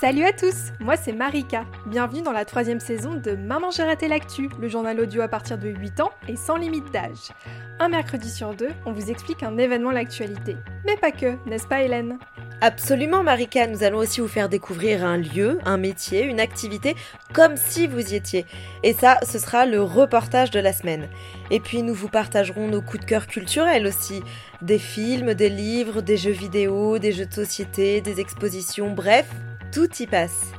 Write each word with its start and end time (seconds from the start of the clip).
Salut 0.00 0.22
à 0.22 0.32
tous, 0.32 0.70
moi 0.78 0.96
c'est 0.96 1.10
Marika. 1.10 1.64
Bienvenue 1.86 2.22
dans 2.22 2.30
la 2.30 2.44
troisième 2.44 2.78
saison 2.78 3.14
de 3.14 3.32
Maman 3.32 3.72
j'ai 3.72 3.82
raté 3.82 4.06
l'actu, 4.06 4.48
le 4.60 4.68
journal 4.68 5.00
audio 5.00 5.22
à 5.22 5.28
partir 5.28 5.58
de 5.58 5.68
8 5.70 5.98
ans 5.98 6.12
et 6.28 6.36
sans 6.36 6.54
limite 6.54 6.92
d'âge. 6.92 7.32
Un 7.80 7.88
mercredi 7.88 8.30
sur 8.30 8.54
deux, 8.54 8.70
on 8.86 8.92
vous 8.92 9.10
explique 9.10 9.42
un 9.42 9.58
événement 9.58 9.90
l'actualité. 9.90 10.56
Mais 10.86 10.96
pas 10.96 11.10
que, 11.10 11.34
n'est-ce 11.46 11.66
pas 11.66 11.82
Hélène? 11.82 12.16
Absolument 12.60 13.24
Marika, 13.24 13.66
nous 13.66 13.82
allons 13.82 13.98
aussi 13.98 14.20
vous 14.20 14.28
faire 14.28 14.48
découvrir 14.48 15.04
un 15.04 15.16
lieu, 15.16 15.58
un 15.64 15.78
métier, 15.78 16.22
une 16.22 16.38
activité, 16.38 16.94
comme 17.32 17.56
si 17.56 17.88
vous 17.88 18.12
y 18.12 18.14
étiez. 18.14 18.46
Et 18.84 18.92
ça, 18.92 19.18
ce 19.28 19.40
sera 19.40 19.66
le 19.66 19.82
reportage 19.82 20.52
de 20.52 20.60
la 20.60 20.72
semaine. 20.72 21.08
Et 21.50 21.58
puis 21.58 21.82
nous 21.82 21.94
vous 21.94 22.08
partagerons 22.08 22.68
nos 22.68 22.82
coups 22.82 23.00
de 23.00 23.08
cœur 23.08 23.26
culturels 23.26 23.86
aussi. 23.86 24.22
Des 24.62 24.78
films, 24.78 25.34
des 25.34 25.48
livres, 25.48 26.02
des 26.02 26.16
jeux 26.16 26.30
vidéo, 26.30 26.98
des 27.00 27.10
jeux 27.10 27.26
de 27.26 27.34
société, 27.34 28.00
des 28.00 28.20
expositions, 28.20 28.92
bref, 28.92 29.26
tout 29.72 29.88
y 30.00 30.06
passe. 30.06 30.52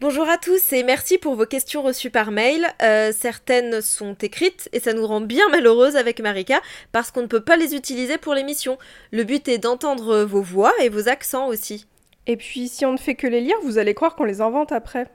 Bonjour 0.00 0.28
à 0.28 0.38
tous 0.38 0.72
et 0.72 0.84
merci 0.84 1.18
pour 1.18 1.34
vos 1.34 1.44
questions 1.44 1.82
reçues 1.82 2.10
par 2.10 2.30
mail. 2.30 2.68
Euh, 2.82 3.12
certaines 3.16 3.80
sont 3.80 4.14
écrites 4.14 4.68
et 4.72 4.78
ça 4.78 4.92
nous 4.92 5.06
rend 5.06 5.20
bien 5.20 5.48
malheureuses 5.48 5.96
avec 5.96 6.20
Marika 6.20 6.60
parce 6.92 7.10
qu'on 7.10 7.22
ne 7.22 7.26
peut 7.26 7.42
pas 7.42 7.56
les 7.56 7.74
utiliser 7.74 8.16
pour 8.16 8.34
l'émission. 8.34 8.78
Le 9.10 9.24
but 9.24 9.48
est 9.48 9.58
d'entendre 9.58 10.22
vos 10.22 10.42
voix 10.42 10.72
et 10.80 10.88
vos 10.88 11.08
accents 11.08 11.48
aussi. 11.48 11.86
Et 12.28 12.36
puis 12.36 12.68
si 12.68 12.86
on 12.86 12.92
ne 12.92 12.98
fait 12.98 13.16
que 13.16 13.26
les 13.26 13.40
lire, 13.40 13.56
vous 13.62 13.78
allez 13.78 13.94
croire 13.94 14.14
qu'on 14.14 14.24
les 14.24 14.40
invente 14.40 14.70
après. 14.70 15.08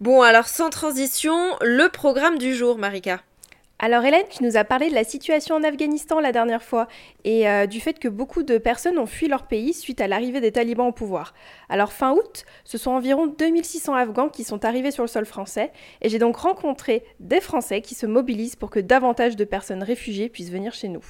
Bon 0.00 0.22
alors 0.22 0.48
sans 0.48 0.70
transition, 0.70 1.56
le 1.60 1.88
programme 1.88 2.38
du 2.38 2.54
jour 2.54 2.78
Marika. 2.78 3.20
Alors 3.82 4.04
Hélène, 4.04 4.26
tu 4.28 4.44
nous 4.44 4.58
as 4.58 4.64
parlé 4.64 4.90
de 4.90 4.94
la 4.94 5.04
situation 5.04 5.54
en 5.54 5.62
Afghanistan 5.62 6.20
la 6.20 6.32
dernière 6.32 6.62
fois 6.62 6.86
et 7.24 7.48
euh, 7.48 7.64
du 7.64 7.80
fait 7.80 7.98
que 7.98 8.08
beaucoup 8.08 8.42
de 8.42 8.58
personnes 8.58 8.98
ont 8.98 9.06
fui 9.06 9.26
leur 9.26 9.46
pays 9.46 9.72
suite 9.72 10.02
à 10.02 10.06
l'arrivée 10.06 10.42
des 10.42 10.52
talibans 10.52 10.88
au 10.88 10.92
pouvoir. 10.92 11.32
Alors 11.70 11.90
fin 11.90 12.12
août, 12.12 12.44
ce 12.64 12.76
sont 12.76 12.90
environ 12.90 13.26
2600 13.26 13.94
Afghans 13.94 14.28
qui 14.28 14.44
sont 14.44 14.66
arrivés 14.66 14.90
sur 14.90 15.02
le 15.02 15.08
sol 15.08 15.24
français 15.24 15.72
et 16.02 16.10
j'ai 16.10 16.18
donc 16.18 16.36
rencontré 16.36 17.04
des 17.20 17.40
Français 17.40 17.80
qui 17.80 17.94
se 17.94 18.04
mobilisent 18.04 18.54
pour 18.54 18.68
que 18.68 18.80
davantage 18.80 19.34
de 19.34 19.44
personnes 19.44 19.82
réfugiées 19.82 20.28
puissent 20.28 20.50
venir 20.50 20.74
chez 20.74 20.88
nous. 20.88 21.04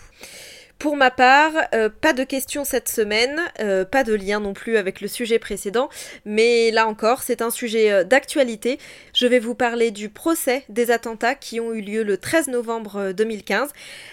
Pour 0.81 0.97
ma 0.97 1.11
part, 1.11 1.53
euh, 1.75 1.91
pas 1.91 2.15
de 2.15 2.25
questions 2.25 2.65
cette 2.65 2.89
semaine, 2.89 3.39
euh, 3.61 3.85
pas 3.85 4.03
de 4.03 4.15
lien 4.15 4.41
non 4.41 4.55
plus 4.55 4.79
avec 4.79 5.03
le 5.03 5.09
sujet 5.09 5.39
précédent, 5.39 5.91
mais 6.25 6.71
là 6.71 6.87
encore, 6.87 7.23
c'est 7.23 7.43
un 7.43 7.51
sujet 7.51 7.93
euh, 7.93 8.03
d'actualité. 8.03 8.79
Je 9.13 9.27
vais 9.27 9.41
vous 9.41 9.55
parler 9.55 9.91
du 9.91 10.09
procès 10.09 10.65
des 10.71 10.91
attentats 10.91 11.35
qui 11.35 11.61
ont 11.61 11.75
eu 11.75 11.83
lieu 11.83 12.03
le 12.03 12.17
13 12.17 12.49
novembre 12.49 13.13
2015. 13.13 13.69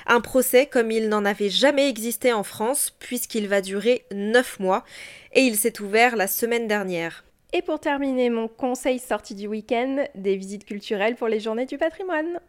Un 0.07 0.19
procès 0.19 0.65
comme 0.65 0.91
il 0.91 1.07
n'en 1.07 1.23
avait 1.23 1.47
jamais 1.47 1.87
existé 1.87 2.33
en 2.33 2.43
France, 2.43 2.93
puisqu'il 2.99 3.47
va 3.47 3.61
durer 3.61 4.03
9 4.11 4.59
mois, 4.59 4.83
et 5.31 5.43
il 5.43 5.55
s'est 5.55 5.79
ouvert 5.79 6.17
la 6.17 6.27
semaine 6.27 6.67
dernière. 6.67 7.23
Et 7.53 7.61
pour 7.61 7.79
terminer 7.79 8.29
mon 8.29 8.49
conseil 8.49 8.99
sorti 8.99 9.35
du 9.35 9.47
week-end, 9.47 10.03
des 10.15 10.35
visites 10.35 10.65
culturelles 10.65 11.15
pour 11.15 11.29
les 11.29 11.39
journées 11.39 11.65
du 11.65 11.77
patrimoine. 11.77 12.41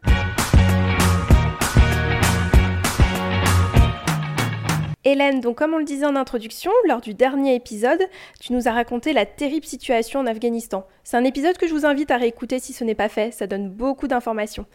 Hélène, 5.05 5.39
donc 5.39 5.57
comme 5.57 5.73
on 5.73 5.77
le 5.77 5.85
disait 5.85 6.05
en 6.05 6.17
introduction, 6.17 6.71
lors 6.85 6.99
du 6.99 7.13
dernier 7.13 7.55
épisode, 7.55 8.01
tu 8.41 8.51
nous 8.51 8.67
as 8.67 8.73
raconté 8.73 9.13
la 9.13 9.25
terrible 9.25 9.65
situation 9.65 10.19
en 10.19 10.25
Afghanistan. 10.25 10.85
C'est 11.05 11.15
un 11.15 11.23
épisode 11.23 11.57
que 11.57 11.69
je 11.69 11.73
vous 11.73 11.85
invite 11.85 12.11
à 12.11 12.17
réécouter 12.17 12.59
si 12.59 12.73
ce 12.73 12.83
n'est 12.83 12.95
pas 12.95 13.07
fait, 13.07 13.31
ça 13.31 13.47
donne 13.47 13.69
beaucoup 13.69 14.09
d'informations. 14.09 14.65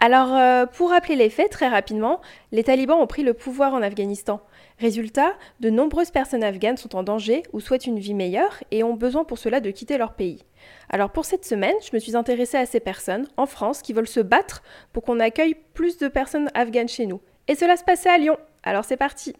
Alors, 0.00 0.32
euh, 0.32 0.66
pour 0.66 0.90
rappeler 0.90 1.16
les 1.16 1.28
faits 1.28 1.50
très 1.50 1.66
rapidement, 1.66 2.20
les 2.52 2.62
talibans 2.62 3.00
ont 3.00 3.08
pris 3.08 3.24
le 3.24 3.34
pouvoir 3.34 3.74
en 3.74 3.82
Afghanistan. 3.82 4.40
Résultat, 4.78 5.32
de 5.58 5.70
nombreuses 5.70 6.12
personnes 6.12 6.44
afghanes 6.44 6.76
sont 6.76 6.94
en 6.94 7.02
danger 7.02 7.42
ou 7.52 7.58
souhaitent 7.58 7.86
une 7.86 7.98
vie 7.98 8.14
meilleure 8.14 8.62
et 8.70 8.84
ont 8.84 8.94
besoin 8.94 9.24
pour 9.24 9.38
cela 9.38 9.58
de 9.58 9.72
quitter 9.72 9.98
leur 9.98 10.12
pays. 10.12 10.44
Alors 10.88 11.10
pour 11.10 11.24
cette 11.24 11.44
semaine, 11.44 11.74
je 11.82 11.90
me 11.92 11.98
suis 11.98 12.14
intéressée 12.14 12.58
à 12.58 12.66
ces 12.66 12.80
personnes 12.80 13.26
en 13.36 13.46
France 13.46 13.82
qui 13.82 13.92
veulent 13.92 14.06
se 14.06 14.20
battre 14.20 14.62
pour 14.92 15.02
qu'on 15.02 15.18
accueille 15.18 15.56
plus 15.74 15.98
de 15.98 16.06
personnes 16.06 16.48
afghanes 16.54 16.88
chez 16.88 17.06
nous. 17.06 17.20
Et 17.48 17.56
cela 17.56 17.76
se 17.76 17.84
passait 17.84 18.08
à 18.08 18.18
Lyon. 18.18 18.36
Alors 18.62 18.84
c'est 18.84 18.96
parti 18.96 19.34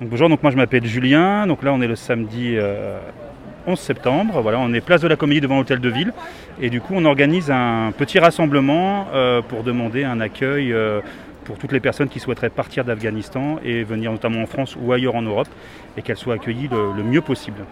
bonjour, 0.00 0.28
donc 0.28 0.42
moi 0.42 0.50
je 0.50 0.56
m'appelle 0.56 0.84
Julien. 0.86 1.46
Donc 1.46 1.62
là 1.62 1.72
on 1.72 1.80
est 1.80 1.86
le 1.86 1.96
samedi 1.96 2.56
11 2.56 2.58
euh, 2.58 3.76
septembre. 3.76 4.42
On 4.44 4.72
est 4.72 4.80
place 4.80 5.00
de 5.00 5.08
la 5.08 5.16
Comédie 5.16 5.40
devant 5.40 5.58
l'hôtel 5.58 5.80
de 5.80 5.88
ville. 5.88 6.12
Et 6.60 6.70
du 6.70 6.80
coup 6.80 6.94
on 6.96 7.04
organise 7.04 7.50
un 7.50 7.92
petit 7.96 8.18
rassemblement 8.18 9.08
euh, 9.12 9.42
pour 9.42 9.62
demander 9.62 10.04
un 10.04 10.20
accueil 10.20 10.72
euh, 10.72 11.00
pour 11.44 11.58
toutes 11.58 11.72
les 11.72 11.80
personnes 11.80 12.08
qui 12.08 12.20
souhaiteraient 12.20 12.50
partir 12.50 12.84
d'Afghanistan 12.84 13.58
et 13.64 13.84
venir 13.84 14.10
notamment 14.10 14.42
en 14.42 14.46
France 14.46 14.76
ou 14.80 14.92
ailleurs 14.92 15.16
en 15.16 15.22
Europe 15.22 15.48
et 15.96 16.02
qu'elles 16.02 16.16
soient 16.16 16.34
accueillies 16.34 16.68
le, 16.70 17.02
mieux 17.02 17.22
possible. 17.22 17.64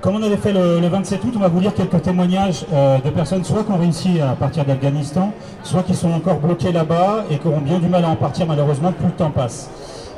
Comme 0.00 0.16
on 0.16 0.22
avait 0.22 0.36
fait 0.36 0.52
le, 0.52 0.86
27 0.86 1.24
août, 1.24 1.32
on 1.36 1.40
va 1.40 1.48
vous 1.48 1.60
lire 1.60 1.74
quelques 1.74 2.02
témoignages 2.02 2.66
de 2.70 3.10
personnes 3.10 3.44
soit 3.44 3.64
qui 3.64 3.70
ont 3.70 3.78
réussi 3.78 4.20
à 4.20 4.34
partir 4.34 4.64
d'Afghanistan, 4.64 5.32
soit 5.62 5.82
qui 5.84 5.94
sont 5.94 6.12
encore 6.12 6.38
bloquées 6.38 6.72
là-bas 6.72 7.24
et 7.30 7.38
qui 7.38 7.46
auront 7.46 7.60
bien 7.60 7.78
du 7.78 7.88
mal 7.88 8.04
à 8.04 8.08
en 8.08 8.16
partir 8.16 8.46
malheureusement 8.46 8.92
plus 8.92 9.06
le 9.06 9.12
temps 9.12 9.30
passe. 9.30 9.70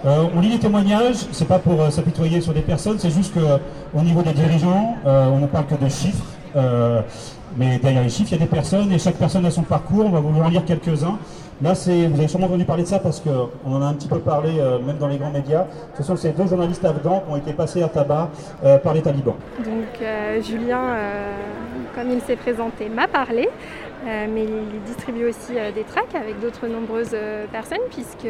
Euh, 0.05 0.25
on 0.35 0.41
lit 0.41 0.51
les 0.51 0.59
témoignages, 0.59 1.27
c'est 1.33 1.49
pas 1.49 1.59
pour 1.59 1.81
euh, 1.81 1.89
s'apitoyer 1.89 2.43
sur 2.43 2.53
des 2.53 2.61
personnes, 2.61 2.99
c'est 2.99 3.11
juste 3.11 3.33
qu'au 3.33 4.03
niveau 4.03 4.21
des 4.21 4.33
dirigeants, 4.33 4.97
euh, 5.07 5.29
on 5.29 5.39
ne 5.39 5.47
parle 5.47 5.67
que 5.67 5.77
de 5.77 5.89
chiffres. 5.89 6.25
mais 7.57 7.79
derrière 7.79 8.03
les 8.03 8.11
chiffres, 8.11 8.33
il 8.33 8.39
y 8.39 8.43
a 8.43 8.45
des 8.45 8.51
personnes 8.51 8.93
et 8.93 8.99
chaque 8.99 9.17
personne 9.17 9.47
a 9.47 9.51
son 9.51 9.63
parcours. 9.63 10.05
On 10.07 10.11
va 10.11 10.21
vous 10.21 10.39
en 10.41 10.49
lire 10.49 10.65
quelques-uns. 10.65 11.19
Là, 11.63 11.73
vous 11.73 12.19
avez 12.19 12.29
sûrement 12.29 12.47
entendu 12.47 12.65
parler 12.65 12.83
de 12.83 12.89
ça 12.89 12.99
parce 12.99 13.21
qu'on 13.21 13.73
en 13.73 13.81
a 13.81 13.87
un 13.87 13.95
petit 13.95 14.09
peu 14.09 14.19
parlé 14.19 14.53
même 14.85 14.99
dans 14.99 15.07
les 15.09 15.19
grands 15.19 15.31
médias. 15.31 15.67
Ce 15.97 16.03
sont 16.03 16.17
ces 16.17 16.31
deux 16.31 16.47
journalistes 16.47 16.85
afghans 16.85 17.21
qui 17.21 17.33
ont 17.33 17.37
été 17.37 17.53
passés 17.53 17.83
à 17.83 17.89
tabac 17.89 18.31
par 18.83 18.93
les 18.93 19.03
talibans. 19.03 19.37
Donc 19.65 20.05
Julien, 20.43 20.97
comme 21.95 22.11
il 22.11 22.21
s'est 22.23 22.37
présenté, 22.37 22.89
m'a 22.89 23.07
parlé. 23.07 23.49
mais 24.05 24.45
il 24.45 24.83
distribue 24.85 25.29
aussi 25.29 25.55
des 25.75 25.85
tracts 25.85 26.17
avec 26.17 26.41
d'autres 26.41 26.67
nombreuses 26.67 27.17
personnes 27.53 27.87
puisque 27.91 28.29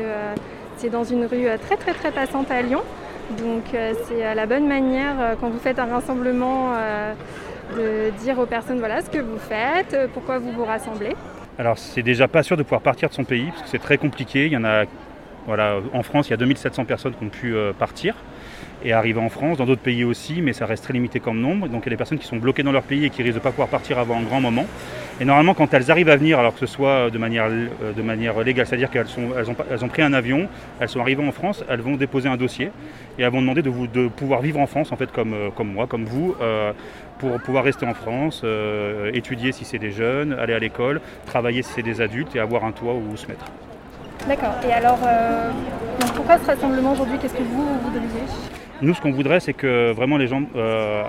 c'est 0.78 0.90
dans 0.90 1.04
une 1.04 1.26
rue 1.26 1.46
euh, 1.46 1.56
très 1.58 1.76
très 1.76 1.92
très 1.92 2.10
passante 2.10 2.50
à 2.50 2.62
Lyon. 2.62 2.82
Donc 3.38 3.74
euh, 3.74 3.94
c'est 4.04 4.34
la 4.34 4.46
bonne 4.46 4.66
manière 4.66 5.14
euh, 5.18 5.34
quand 5.40 5.48
vous 5.48 5.58
faites 5.58 5.78
un 5.78 5.86
rassemblement 5.86 6.72
de 7.76 8.10
dire 8.22 8.38
aux 8.38 8.46
personnes 8.46 8.78
voilà 8.78 9.00
ce 9.00 9.08
que 9.08 9.18
vous 9.18 9.38
faites, 9.38 9.96
pourquoi 10.12 10.38
vous 10.38 10.52
vous 10.52 10.64
rassemblez. 10.64 11.14
Alors 11.58 11.78
c'est 11.78 12.02
déjà 12.02 12.28
pas 12.28 12.42
sûr 12.42 12.56
de 12.56 12.62
pouvoir 12.62 12.82
partir 12.82 13.08
de 13.08 13.14
son 13.14 13.24
pays 13.24 13.46
parce 13.50 13.62
que 13.62 13.68
c'est 13.68 13.78
très 13.78 13.98
compliqué. 13.98 14.46
Il 14.46 14.52
y 14.52 14.56
en 14.56 14.64
a 14.64 14.84
voilà, 15.46 15.76
en 15.92 16.02
France, 16.02 16.28
il 16.28 16.30
y 16.30 16.34
a 16.34 16.38
2700 16.38 16.86
personnes 16.86 17.12
qui 17.14 17.24
ont 17.24 17.28
pu 17.28 17.54
partir 17.78 18.14
et 18.84 18.92
arriver 18.92 19.20
en 19.20 19.28
France, 19.28 19.58
dans 19.58 19.66
d'autres 19.66 19.80
pays 19.80 20.04
aussi, 20.04 20.42
mais 20.42 20.52
ça 20.52 20.66
reste 20.66 20.84
très 20.84 20.92
limité 20.92 21.20
comme 21.20 21.40
nombre. 21.40 21.68
Donc 21.68 21.82
il 21.82 21.86
y 21.86 21.88
a 21.88 21.90
des 21.90 21.96
personnes 21.96 22.18
qui 22.18 22.26
sont 22.26 22.36
bloquées 22.36 22.62
dans 22.62 22.72
leur 22.72 22.82
pays 22.82 23.06
et 23.06 23.10
qui 23.10 23.22
risquent 23.22 23.34
de 23.34 23.38
ne 23.38 23.42
pas 23.42 23.50
pouvoir 23.50 23.68
partir 23.68 23.98
avant 23.98 24.18
un 24.18 24.22
grand 24.22 24.40
moment. 24.40 24.66
Et 25.20 25.24
normalement, 25.24 25.54
quand 25.54 25.72
elles 25.72 25.90
arrivent 25.90 26.08
à 26.08 26.16
venir, 26.16 26.38
alors 26.38 26.54
que 26.54 26.60
ce 26.60 26.66
soit 26.66 27.10
de 27.10 27.18
manière, 27.18 27.46
euh, 27.46 27.92
de 27.96 28.02
manière 28.02 28.40
légale, 28.42 28.66
c'est-à-dire 28.66 28.90
qu'elles 28.90 29.06
elles 29.38 29.50
ont, 29.50 29.56
elles 29.70 29.84
ont, 29.84 29.88
pris 29.88 30.02
un 30.02 30.12
avion, 30.12 30.48
elles 30.80 30.88
sont 30.88 31.00
arrivées 31.00 31.26
en 31.26 31.32
France, 31.32 31.64
elles 31.68 31.80
vont 31.80 31.96
déposer 31.96 32.28
un 32.28 32.36
dossier 32.36 32.70
et 33.18 33.22
elles 33.22 33.30
vont 33.30 33.40
demander 33.40 33.62
de, 33.62 33.70
vous, 33.70 33.86
de 33.86 34.08
pouvoir 34.08 34.42
vivre 34.42 34.58
en 34.58 34.66
France, 34.66 34.92
en 34.92 34.96
fait, 34.96 35.12
comme, 35.12 35.32
euh, 35.32 35.50
comme 35.50 35.72
moi, 35.72 35.86
comme 35.86 36.04
vous, 36.04 36.34
euh, 36.40 36.72
pour 37.18 37.40
pouvoir 37.40 37.64
rester 37.64 37.86
en 37.86 37.94
France, 37.94 38.44
étudier 39.14 39.52
si 39.52 39.64
c'est 39.64 39.78
des 39.78 39.92
jeunes, 39.92 40.32
aller 40.32 40.52
à 40.52 40.58
l'école, 40.58 41.00
travailler 41.26 41.62
si 41.62 41.72
c'est 41.72 41.82
des 41.82 42.00
adultes 42.00 42.34
et 42.34 42.40
avoir 42.40 42.64
un 42.64 42.72
toit 42.72 42.92
où 42.92 43.16
se 43.16 43.28
mettre. 43.28 43.46
D'accord. 44.28 44.54
Et 44.66 44.72
alors, 44.72 44.98
pourquoi 46.14 46.38
ce 46.38 46.46
rassemblement 46.46 46.92
aujourd'hui? 46.92 47.18
Qu'est-ce 47.18 47.34
que 47.34 47.42
vous, 47.42 47.66
vous 47.82 47.90
diriez 47.90 48.08
nous, 48.82 48.92
ce 48.92 49.00
qu'on 49.00 49.12
voudrait, 49.12 49.40
c'est 49.40 49.52
que 49.52 49.92
vraiment 49.92 50.16
les 50.16 50.26
gens 50.26 50.42
euh, 50.56 51.04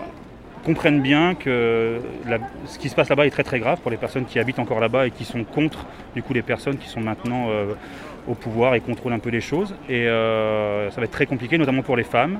comprennent 0.63 1.01
bien 1.01 1.33
que 1.35 1.99
ce 2.67 2.77
qui 2.77 2.89
se 2.89 2.95
passe 2.95 3.09
là-bas 3.09 3.25
est 3.25 3.31
très 3.31 3.43
très 3.43 3.59
grave 3.59 3.79
pour 3.81 3.89
les 3.89 3.97
personnes 3.97 4.25
qui 4.25 4.39
habitent 4.39 4.59
encore 4.59 4.79
là-bas 4.79 5.07
et 5.07 5.11
qui 5.11 5.25
sont 5.25 5.43
contre 5.43 5.85
du 6.13 6.21
coup 6.21 6.33
les 6.33 6.43
personnes 6.43 6.77
qui 6.77 6.87
sont 6.87 7.01
maintenant 7.01 7.47
euh, 7.49 7.73
au 8.27 8.35
pouvoir 8.35 8.75
et 8.75 8.81
contrôlent 8.81 9.13
un 9.13 9.19
peu 9.19 9.29
les 9.29 9.41
choses. 9.41 9.75
Et 9.89 10.07
euh, 10.07 10.91
ça 10.91 11.01
va 11.01 11.05
être 11.05 11.11
très 11.11 11.25
compliqué, 11.25 11.57
notamment 11.57 11.81
pour 11.81 11.97
les 11.97 12.03
femmes, 12.03 12.39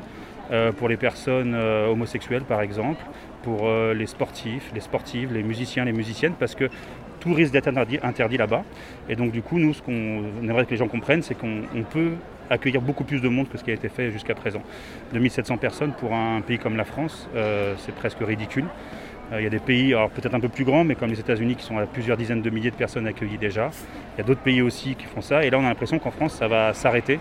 pour 0.78 0.88
les 0.88 0.96
personnes 0.96 1.56
homosexuelles 1.56 2.44
par 2.44 2.62
exemple, 2.62 3.04
pour 3.46 3.70
les 3.94 4.08
sportifs, 4.08 4.72
les 4.74 4.82
sportives, 4.82 5.32
les 5.32 5.44
musiciens, 5.44 5.86
les 5.86 5.94
musiciennes, 5.94 6.34
parce 6.38 6.56
que 6.56 6.70
tout 7.26 7.34
risque 7.34 7.54
d'être 7.54 7.68
interdit, 7.68 8.38
là-bas. 8.38 8.64
Et 9.10 9.16
donc 9.16 9.32
du 9.32 9.42
coup, 9.42 9.58
nous, 9.58 9.74
ce 9.74 9.82
qu'on 9.82 10.24
aimerait 10.44 10.66
que 10.66 10.72
les 10.72 10.78
gens 10.78 10.88
comprennent, 10.88 11.24
c'est 11.24 11.36
qu'on 11.36 11.64
peut 11.90 12.12
accueillir 12.50 12.82
beaucoup 12.82 13.04
plus 13.04 13.22
de 13.22 13.30
monde 13.30 13.50
que 13.50 13.58
ce 13.58 13.64
qui 13.64 13.72
a 13.72 13.74
été 13.74 13.90
fait 13.90 14.12
jusqu'à 14.12 14.36
présent. 14.36 14.62
2700 15.14 15.58
personnes 15.58 15.94
pour 15.94 16.14
un 16.14 16.42
pays 16.42 16.60
comme 16.60 16.78
la 16.78 16.86
France, 16.86 17.28
euh, 17.36 17.74
c'est 17.80 17.96
presque 17.96 18.20
ridicule. 18.20 18.66
Euh, 19.32 19.42
il 19.42 19.44
y 19.44 19.48
a 19.48 19.50
des 19.50 19.60
pays, 19.60 19.94
alors 19.94 20.12
peut-être 20.12 20.36
un 20.36 20.40
peu 20.40 20.50
plus 20.50 20.66
grands, 20.66 20.84
mais 20.84 20.94
comme 20.94 21.10
les 21.10 21.20
États-Unis 21.20 21.56
qui 21.56 21.64
sont 21.64 21.80
à 21.80 21.88
plusieurs 21.88 22.18
dizaines 22.18 22.44
de 22.44 22.50
milliers 22.52 22.72
de 22.72 22.76
personnes 22.76 23.08
accueillies 23.08 23.40
déjà. 23.40 23.72
Il 24.16 24.20
y 24.20 24.22
a 24.22 24.24
d'autres 24.24 24.42
pays 24.42 24.62
aussi 24.62 24.96
qui 24.96 25.06
font 25.06 25.22
ça. 25.22 25.44
Et 25.44 25.50
là, 25.50 25.58
on 25.58 25.66
a 25.66 25.70
l'impression 25.70 25.98
qu'en 25.98 26.12
France, 26.12 26.36
ça 26.36 26.48
va 26.48 26.74
s'arrêter. 26.74 27.20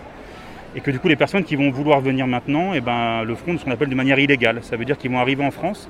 Et 0.76 0.80
que 0.80 0.90
du 0.90 0.98
coup, 0.98 1.08
les 1.08 1.16
personnes 1.16 1.44
qui 1.44 1.56
vont 1.56 1.70
vouloir 1.70 2.00
venir 2.00 2.26
maintenant, 2.26 2.72
eh 2.74 2.80
ben, 2.80 3.22
le 3.22 3.34
feront 3.34 3.54
de 3.54 3.58
ce 3.58 3.64
qu'on 3.64 3.70
appelle 3.70 3.88
de 3.88 3.94
manière 3.94 4.18
illégale. 4.18 4.58
Ça 4.62 4.76
veut 4.76 4.84
dire 4.84 4.98
qu'ils 4.98 5.10
vont 5.10 5.20
arriver 5.20 5.44
en 5.44 5.52
France, 5.52 5.88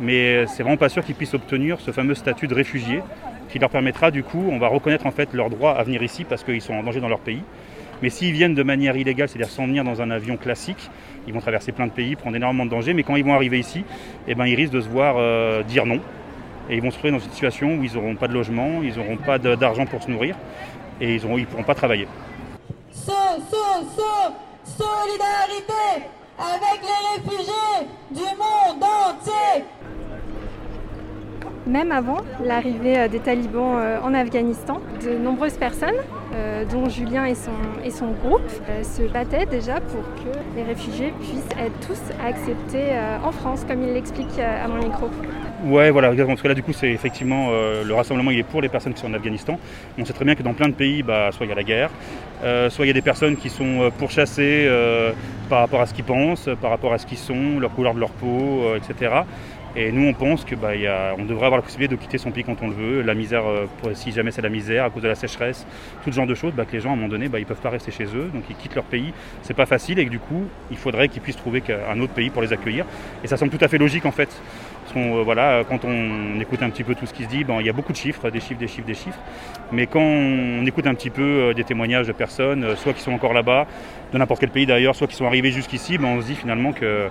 mais 0.00 0.46
c'est 0.46 0.62
vraiment 0.62 0.76
pas 0.76 0.88
sûr 0.88 1.04
qu'ils 1.04 1.14
puissent 1.14 1.34
obtenir 1.34 1.80
ce 1.80 1.90
fameux 1.90 2.14
statut 2.14 2.46
de 2.46 2.54
réfugié 2.54 3.02
qui 3.48 3.58
leur 3.58 3.70
permettra 3.70 4.10
du 4.10 4.22
coup, 4.22 4.44
on 4.50 4.58
va 4.58 4.68
reconnaître 4.68 5.06
en 5.06 5.10
fait 5.10 5.32
leur 5.32 5.50
droit 5.50 5.72
à 5.72 5.82
venir 5.82 6.02
ici 6.02 6.24
parce 6.24 6.44
qu'ils 6.44 6.60
sont 6.60 6.74
en 6.74 6.82
danger 6.82 7.00
dans 7.00 7.08
leur 7.08 7.20
pays. 7.20 7.42
Mais 8.02 8.10
s'ils 8.10 8.32
viennent 8.32 8.54
de 8.54 8.62
manière 8.62 8.96
illégale, 8.96 9.28
c'est-à-dire 9.28 9.50
sans 9.50 9.66
venir 9.66 9.82
dans 9.82 10.00
un 10.00 10.10
avion 10.10 10.36
classique, 10.36 10.90
ils 11.26 11.32
vont 11.32 11.40
traverser 11.40 11.72
plein 11.72 11.86
de 11.86 11.92
pays, 11.92 12.14
prendre 12.14 12.36
énormément 12.36 12.64
de 12.64 12.70
dangers, 12.70 12.94
mais 12.94 13.02
quand 13.02 13.16
ils 13.16 13.24
vont 13.24 13.34
arriver 13.34 13.58
ici, 13.58 13.84
eh 14.28 14.34
ben, 14.34 14.46
ils 14.46 14.54
risquent 14.54 14.74
de 14.74 14.80
se 14.80 14.88
voir 14.88 15.16
euh, 15.18 15.62
dire 15.64 15.84
non. 15.84 16.00
Et 16.70 16.76
ils 16.76 16.82
vont 16.82 16.90
se 16.90 16.96
retrouver 16.96 17.12
dans 17.12 17.24
une 17.24 17.30
situation 17.30 17.76
où 17.76 17.82
ils 17.82 17.94
n'auront 17.94 18.14
pas 18.14 18.28
de 18.28 18.34
logement, 18.34 18.82
ils 18.84 18.94
n'auront 18.96 19.16
pas 19.16 19.38
d'argent 19.38 19.86
pour 19.86 20.02
se 20.02 20.10
nourrir 20.10 20.36
et 21.00 21.14
ils 21.14 21.26
ne 21.26 21.44
pourront 21.44 21.62
pas 21.64 21.74
travailler. 21.74 22.06
So, 23.78 23.84
so, 23.84 24.02
so, 24.64 24.84
solidarité 24.84 26.08
avec 26.36 26.80
les 26.82 27.30
réfugiés 27.30 27.86
du 28.10 28.22
monde 28.36 28.82
entier 28.82 29.64
même 31.68 31.92
avant 31.92 32.18
l'arrivée 32.42 32.98
euh, 32.98 33.08
des 33.08 33.20
talibans 33.20 33.76
euh, 33.76 34.00
en 34.02 34.14
Afghanistan, 34.14 34.80
de 35.04 35.16
nombreuses 35.16 35.58
personnes, 35.58 35.94
euh, 36.34 36.64
dont 36.64 36.88
Julien 36.88 37.26
et 37.26 37.34
son, 37.34 37.52
et 37.84 37.90
son 37.90 38.12
groupe, 38.12 38.50
se 38.82 39.02
battaient 39.02 39.46
déjà 39.46 39.80
pour 39.80 40.02
que 40.16 40.56
les 40.56 40.62
réfugiés 40.62 41.12
puissent 41.20 41.56
être 41.58 41.78
tous 41.86 42.00
acceptés 42.24 42.98
en 43.22 43.32
France, 43.32 43.64
comme 43.68 43.82
il 43.82 43.92
l'explique 43.92 44.38
à 44.38 44.66
mon 44.66 44.78
micro. 44.78 45.08
Ouais, 45.64 45.90
voilà. 45.90 46.12
Parce 46.14 46.42
que 46.42 46.48
là, 46.48 46.54
du 46.54 46.62
coup, 46.62 46.72
c'est 46.72 46.90
effectivement 46.90 47.50
le 47.50 47.92
rassemblement, 47.92 48.30
il 48.30 48.38
est 48.38 48.44
pour 48.44 48.62
les 48.62 48.68
personnes 48.68 48.94
qui 48.94 49.00
sont 49.00 49.08
en 49.08 49.14
Afghanistan. 49.14 49.58
On 49.98 50.04
sait 50.04 50.12
très 50.12 50.24
bien 50.24 50.34
que 50.34 50.42
dans 50.42 50.54
plein 50.54 50.68
de 50.68 50.74
pays, 50.74 51.02
bah, 51.02 51.30
soit 51.32 51.46
il 51.46 51.48
y 51.48 51.52
a 51.52 51.56
la 51.56 51.64
guerre, 51.64 51.90
soit 52.70 52.84
il 52.84 52.88
y 52.88 52.90
a 52.90 52.94
des 52.94 53.02
personnes 53.02 53.36
qui 53.36 53.48
sont 53.48 53.90
pourchassées 53.98 54.70
par 55.48 55.58
rapport 55.60 55.80
à 55.80 55.86
ce 55.86 55.94
qu'ils 55.94 56.04
pensent, 56.04 56.48
par 56.60 56.70
rapport 56.70 56.92
à 56.92 56.98
ce 56.98 57.06
qu'ils 57.06 57.18
sont, 57.18 57.58
leur 57.58 57.72
couleur 57.72 57.94
de 57.94 58.00
leur 58.00 58.10
peau, 58.10 58.72
etc. 58.76 59.22
Et 59.76 59.92
nous, 59.92 60.08
on 60.08 60.12
pense 60.12 60.44
qu'on 60.44 60.56
bah, 60.56 60.72
devrait 60.72 61.46
avoir 61.46 61.56
la 61.58 61.62
possibilité 61.62 61.94
de 61.94 62.00
quitter 62.00 62.18
son 62.18 62.30
pays 62.30 62.42
quand 62.42 62.56
on 62.62 62.68
le 62.68 62.74
veut. 62.74 63.02
La 63.02 63.14
misère, 63.14 63.46
euh, 63.46 63.66
si 63.94 64.12
jamais 64.12 64.30
c'est 64.30 64.42
la 64.42 64.48
misère, 64.48 64.84
à 64.84 64.90
cause 64.90 65.02
de 65.02 65.08
la 65.08 65.14
sécheresse, 65.14 65.66
tout 66.02 66.10
ce 66.10 66.16
genre 66.16 66.26
de 66.26 66.34
choses, 66.34 66.52
bah, 66.52 66.64
que 66.64 66.72
les 66.72 66.80
gens, 66.80 66.90
à 66.90 66.92
un 66.94 66.96
moment 66.96 67.08
donné, 67.08 67.28
bah, 67.28 67.38
ils 67.38 67.42
ne 67.42 67.46
peuvent 67.46 67.60
pas 67.60 67.70
rester 67.70 67.92
chez 67.92 68.06
eux. 68.06 68.30
Donc 68.32 68.44
ils 68.50 68.56
quittent 68.56 68.74
leur 68.74 68.84
pays. 68.84 69.12
C'est 69.42 69.54
pas 69.54 69.66
facile 69.66 69.98
et 69.98 70.04
que 70.04 70.10
du 70.10 70.18
coup, 70.18 70.46
il 70.70 70.76
faudrait 70.76 71.08
qu'ils 71.08 71.22
puissent 71.22 71.36
trouver 71.36 71.62
un 71.88 72.00
autre 72.00 72.12
pays 72.12 72.30
pour 72.30 72.42
les 72.42 72.52
accueillir. 72.52 72.86
Et 73.22 73.28
ça 73.28 73.36
semble 73.36 73.52
tout 73.52 73.64
à 73.64 73.68
fait 73.68 73.78
logique 73.78 74.06
en 74.06 74.10
fait. 74.10 74.30
Parce 74.88 74.94
qu'on, 74.94 75.18
euh, 75.18 75.22
voilà, 75.22 75.64
quand 75.68 75.84
on 75.84 76.40
écoute 76.40 76.62
un 76.62 76.70
petit 76.70 76.82
peu 76.82 76.94
tout 76.94 77.04
ce 77.04 77.12
qui 77.12 77.24
se 77.24 77.28
dit, 77.28 77.44
il 77.46 77.66
y 77.66 77.68
a 77.68 77.72
beaucoup 77.74 77.92
de 77.92 77.98
chiffres, 77.98 78.30
des 78.30 78.40
chiffres, 78.40 78.58
des 78.58 78.68
chiffres, 78.68 78.86
des 78.86 78.94
chiffres. 78.94 79.18
Mais 79.70 79.86
quand 79.86 80.00
on 80.00 80.64
écoute 80.64 80.86
un 80.86 80.94
petit 80.94 81.10
peu 81.10 81.22
euh, 81.22 81.52
des 81.52 81.64
témoignages 81.64 82.06
de 82.06 82.12
personnes, 82.12 82.74
soit 82.76 82.94
qui 82.94 83.02
sont 83.02 83.12
encore 83.12 83.34
là-bas, 83.34 83.66
de 84.14 84.18
n'importe 84.18 84.40
quel 84.40 84.48
pays 84.48 84.64
d'ailleurs, 84.64 84.96
soit 84.96 85.06
qui 85.06 85.14
sont 85.14 85.26
arrivés 85.26 85.50
jusqu'ici, 85.50 85.98
on 86.02 86.22
se 86.22 86.26
dit 86.26 86.34
finalement 86.34 86.72
que 86.72 87.08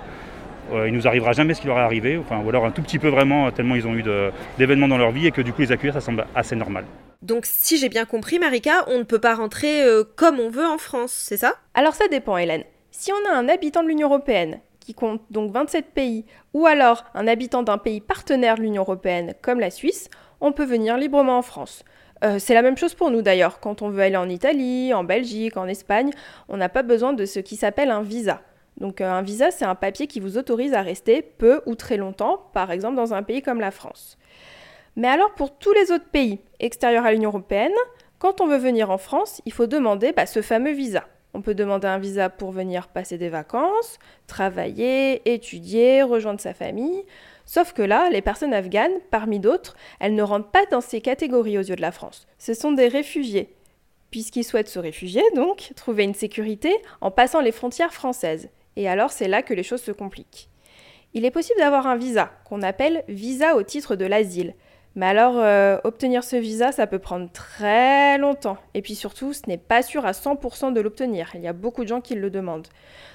euh, 0.72 0.88
il 0.88 0.92
nous 0.92 1.06
arrivera 1.06 1.30
jamais 1.30 1.54
ce 1.54 1.60
qui 1.60 1.68
leur 1.68 1.78
est 1.78 1.82
arrivé, 1.82 2.18
enfin, 2.18 2.42
ou 2.44 2.48
alors 2.48 2.64
un 2.64 2.72
tout 2.72 2.82
petit 2.82 2.98
peu 2.98 3.08
vraiment, 3.08 3.48
tellement 3.52 3.76
ils 3.76 3.86
ont 3.86 3.94
eu 3.94 4.02
d'événements 4.58 4.88
dans 4.88 4.98
leur 4.98 5.12
vie 5.12 5.28
et 5.28 5.30
que 5.30 5.40
du 5.40 5.52
coup 5.52 5.62
les 5.62 5.70
accueillir, 5.70 5.94
ça 5.94 6.00
semble 6.00 6.26
assez 6.34 6.56
normal. 6.56 6.84
Donc 7.22 7.44
si 7.46 7.78
j'ai 7.78 7.88
bien 7.88 8.06
compris, 8.06 8.40
Marika, 8.40 8.84
on 8.88 8.98
ne 8.98 9.04
peut 9.04 9.20
pas 9.20 9.36
rentrer 9.36 9.84
euh, 9.84 10.02
comme 10.16 10.40
on 10.40 10.50
veut 10.50 10.66
en 10.66 10.78
France, 10.78 11.12
c'est 11.12 11.36
ça? 11.36 11.54
Alors 11.74 11.94
ça 11.94 12.08
dépend, 12.08 12.38
Hélène. 12.38 12.64
Si 12.90 13.12
on 13.12 13.32
a 13.32 13.36
un 13.36 13.48
habitant 13.48 13.84
de 13.84 13.88
l'Union 13.88 14.08
européenne, 14.08 14.58
qui 14.88 14.94
compte 14.94 15.20
donc 15.30 15.52
27 15.52 15.90
pays, 15.92 16.24
ou 16.54 16.64
alors 16.64 17.04
un 17.12 17.26
habitant 17.26 17.62
d'un 17.62 17.76
pays 17.76 18.00
partenaire 18.00 18.56
de 18.56 18.62
l'Union 18.62 18.84
européenne, 18.84 19.34
comme 19.42 19.60
la 19.60 19.70
Suisse, 19.70 20.08
on 20.40 20.50
peut 20.52 20.64
venir 20.64 20.96
librement 20.96 21.36
en 21.36 21.42
France. 21.42 21.84
Euh, 22.24 22.38
c'est 22.38 22.54
la 22.54 22.62
même 22.62 22.78
chose 22.78 22.94
pour 22.94 23.10
nous 23.10 23.20
d'ailleurs. 23.20 23.60
Quand 23.60 23.82
on 23.82 23.90
veut 23.90 24.00
aller 24.00 24.16
en 24.16 24.30
Italie, 24.30 24.94
en 24.94 25.04
Belgique, 25.04 25.58
en 25.58 25.68
Espagne, 25.68 26.10
on 26.48 26.56
n'a 26.56 26.70
pas 26.70 26.82
besoin 26.82 27.12
de 27.12 27.26
ce 27.26 27.38
qui 27.38 27.56
s'appelle 27.56 27.90
un 27.90 28.00
visa. 28.00 28.40
Donc 28.78 29.02
euh, 29.02 29.10
un 29.10 29.20
visa, 29.20 29.50
c'est 29.50 29.66
un 29.66 29.74
papier 29.74 30.06
qui 30.06 30.20
vous 30.20 30.38
autorise 30.38 30.72
à 30.72 30.80
rester 30.80 31.20
peu 31.20 31.60
ou 31.66 31.74
très 31.74 31.98
longtemps, 31.98 32.48
par 32.54 32.70
exemple 32.70 32.96
dans 32.96 33.12
un 33.12 33.22
pays 33.22 33.42
comme 33.42 33.60
la 33.60 33.70
France. 33.70 34.16
Mais 34.96 35.08
alors 35.08 35.34
pour 35.34 35.58
tous 35.58 35.74
les 35.74 35.92
autres 35.92 36.08
pays 36.10 36.40
extérieurs 36.60 37.04
à 37.04 37.12
l'Union 37.12 37.28
européenne, 37.28 37.76
quand 38.18 38.40
on 38.40 38.46
veut 38.46 38.56
venir 38.56 38.90
en 38.90 38.96
France, 38.96 39.42
il 39.44 39.52
faut 39.52 39.66
demander 39.66 40.12
bah, 40.12 40.24
ce 40.24 40.40
fameux 40.40 40.72
visa. 40.72 41.04
On 41.34 41.42
peut 41.42 41.54
demander 41.54 41.86
un 41.86 41.98
visa 41.98 42.30
pour 42.30 42.52
venir 42.52 42.88
passer 42.88 43.18
des 43.18 43.28
vacances, 43.28 43.98
travailler, 44.26 45.28
étudier, 45.30 46.02
rejoindre 46.02 46.40
sa 46.40 46.54
famille. 46.54 47.04
Sauf 47.44 47.72
que 47.72 47.82
là, 47.82 48.08
les 48.10 48.22
personnes 48.22 48.54
afghanes, 48.54 48.98
parmi 49.10 49.38
d'autres, 49.38 49.76
elles 50.00 50.14
ne 50.14 50.22
rentrent 50.22 50.50
pas 50.50 50.66
dans 50.70 50.80
ces 50.80 51.00
catégories 51.00 51.58
aux 51.58 51.62
yeux 51.62 51.76
de 51.76 51.82
la 51.82 51.92
France. 51.92 52.26
Ce 52.38 52.54
sont 52.54 52.72
des 52.72 52.88
réfugiés, 52.88 53.54
puisqu'ils 54.10 54.44
souhaitent 54.44 54.68
se 54.68 54.78
réfugier, 54.78 55.22
donc 55.34 55.72
trouver 55.76 56.04
une 56.04 56.14
sécurité 56.14 56.74
en 57.00 57.10
passant 57.10 57.40
les 57.40 57.52
frontières 57.52 57.94
françaises. 57.94 58.48
Et 58.76 58.88
alors 58.88 59.10
c'est 59.10 59.28
là 59.28 59.42
que 59.42 59.54
les 59.54 59.62
choses 59.62 59.82
se 59.82 59.92
compliquent. 59.92 60.48
Il 61.14 61.24
est 61.24 61.30
possible 61.30 61.58
d'avoir 61.58 61.86
un 61.86 61.96
visa, 61.96 62.30
qu'on 62.44 62.62
appelle 62.62 63.02
visa 63.08 63.56
au 63.56 63.62
titre 63.62 63.96
de 63.96 64.04
l'asile. 64.04 64.54
Mais 64.98 65.06
alors, 65.06 65.38
euh, 65.38 65.78
obtenir 65.84 66.24
ce 66.24 66.34
visa, 66.34 66.72
ça 66.72 66.88
peut 66.88 66.98
prendre 66.98 67.30
très 67.30 68.18
longtemps. 68.18 68.58
Et 68.74 68.82
puis 68.82 68.96
surtout, 68.96 69.32
ce 69.32 69.42
n'est 69.46 69.56
pas 69.56 69.80
sûr 69.84 70.04
à 70.04 70.10
100% 70.10 70.72
de 70.72 70.80
l'obtenir. 70.80 71.30
Il 71.34 71.40
y 71.40 71.46
a 71.46 71.52
beaucoup 71.52 71.84
de 71.84 71.88
gens 71.88 72.00
qui 72.00 72.16
le 72.16 72.30
demandent. 72.30 72.66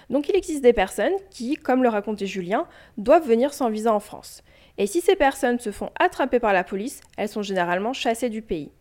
Donc 0.09 0.29
il 0.29 0.35
existe 0.37 0.63
des 0.63 0.71
personnes 0.71 1.11
qui, 1.29 1.55
comme 1.55 1.83
le 1.83 1.89
racontait 1.89 2.25
Julien, 2.25 2.67
doivent 2.97 3.27
venir 3.27 3.53
sans 3.53 3.69
visa 3.69 3.93
en 3.93 3.99
France. 3.99 4.43
Et 4.77 4.87
si 4.87 5.01
ces 5.01 5.17
personnes 5.17 5.59
se 5.59 5.73
font 5.73 5.89
attraper 5.99 6.39
par 6.39 6.53
la 6.53 6.63
police, 6.63 7.01
elles 7.17 7.27
sont 7.27 7.41
généralement 7.41 7.91
chassées 7.91 8.29
du 8.29 8.41
pays. 8.41 8.71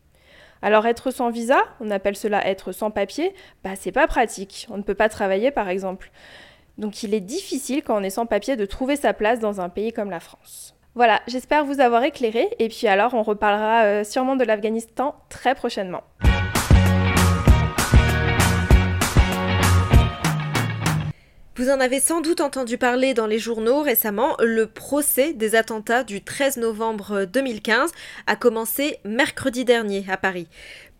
Alors 0.63 0.87
être 0.87 1.11
sans 1.11 1.31
visa, 1.31 1.59
on 1.81 1.91
appelle 1.91 2.15
cela 2.15 2.47
être 2.47 2.71
sans 2.71 2.93
papier, 2.93 3.35
bah 3.65 3.75
c'est 3.75 3.91
pas 3.91 4.07
pratique. 4.07 4.69
On 4.71 4.77
ne 4.77 4.83
peut 4.85 4.95
pas 4.95 5.09
travailler 5.09 5.51
par 5.51 5.69
exemple. 5.69 6.13
Donc 6.79 7.03
il 7.03 7.15
est 7.15 7.21
difficile 7.21 7.83
quand 7.83 7.99
on 7.99 8.05
est 8.05 8.11
sans 8.11 8.27
papier 8.27 8.55
de 8.55 8.65
trouver 8.65 8.95
sa 8.95 9.13
place 9.13 9.41
dans 9.41 9.61
un 9.61 9.71
pays 9.71 9.93
comme 9.93 10.11
la 10.11 10.21
France. 10.21 10.77
Voilà, 10.95 11.23
j'espère 11.27 11.65
vous 11.65 11.81
avoir 11.81 12.05
éclairé 12.05 12.51
et 12.59 12.69
puis 12.69 12.87
alors 12.87 13.15
on 13.15 13.23
reparlera 13.23 13.85
euh, 13.85 14.05
sûrement 14.05 14.37
de 14.37 14.45
l'Afghanistan 14.45 15.17
très 15.31 15.55
prochainement. 15.55 16.03
Vous 21.57 21.71
en 21.71 21.81
avez 21.81 21.99
sans 21.99 22.21
doute 22.21 22.43
entendu 22.43 22.77
parler 22.77 23.15
dans 23.15 23.27
les 23.27 23.39
journaux 23.39 23.81
récemment, 23.81 24.37
le 24.41 24.67
procès 24.67 25.33
des 25.33 25.55
attentats 25.55 26.05
du 26.05 26.23
13 26.23 26.59
novembre 26.59 27.25
2015 27.25 27.91
a 28.27 28.37
commencé 28.37 28.99
mercredi 29.05 29.65
dernier 29.65 30.05
à 30.11 30.19
Paris. 30.19 30.49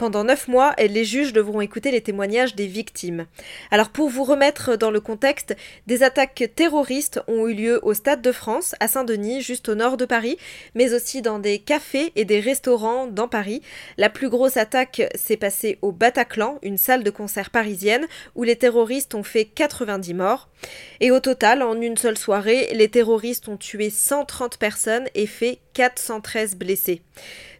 Pendant 0.03 0.25
neuf 0.25 0.49
mois, 0.49 0.75
les 0.81 1.05
juges 1.05 1.33
devront 1.33 1.61
écouter 1.61 1.93
les 1.93 2.01
témoignages 2.01 2.57
des 2.57 2.67
victimes. 2.67 3.27
Alors 3.71 3.91
pour 3.91 4.09
vous 4.09 4.25
remettre 4.25 4.77
dans 4.77 4.91
le 4.91 4.99
contexte, 4.99 5.55
des 5.87 6.03
attaques 6.03 6.51
terroristes 6.57 7.21
ont 7.29 7.47
eu 7.47 7.55
lieu 7.55 7.79
au 7.85 7.95
Stade 7.95 8.21
de 8.21 8.33
France, 8.33 8.75
à 8.81 8.89
Saint-Denis, 8.89 9.43
juste 9.43 9.69
au 9.69 9.77
nord 9.77 9.97
de 9.97 10.05
Paris, 10.05 10.39
mais 10.75 10.93
aussi 10.93 11.23
dans 11.23 11.39
des 11.39 11.61
cafés 11.61 12.11
et 12.17 12.25
des 12.25 12.41
restaurants 12.41 13.07
dans 13.07 13.29
Paris. 13.29 13.63
La 13.97 14.11
plus 14.11 14.29
grosse 14.29 14.57
attaque 14.57 15.03
s'est 15.15 15.37
passée 15.37 15.79
au 15.83 15.93
Bataclan, 15.93 16.59
une 16.63 16.79
salle 16.79 17.05
de 17.05 17.11
concert 17.11 17.51
parisienne, 17.51 18.09
où 18.35 18.43
les 18.43 18.57
terroristes 18.57 19.15
ont 19.15 19.23
fait 19.23 19.45
90 19.45 20.15
morts. 20.15 20.49
Et 20.99 21.13
au 21.13 21.21
total, 21.21 21.63
en 21.63 21.81
une 21.81 21.97
seule 21.97 22.19
soirée, 22.19 22.71
les 22.73 22.89
terroristes 22.89 23.47
ont 23.47 23.57
tué 23.57 23.89
130 23.89 24.59
personnes 24.59 25.07
et 25.15 25.29
fait 25.29 25.61
413 25.75 26.57
blessés 26.57 27.03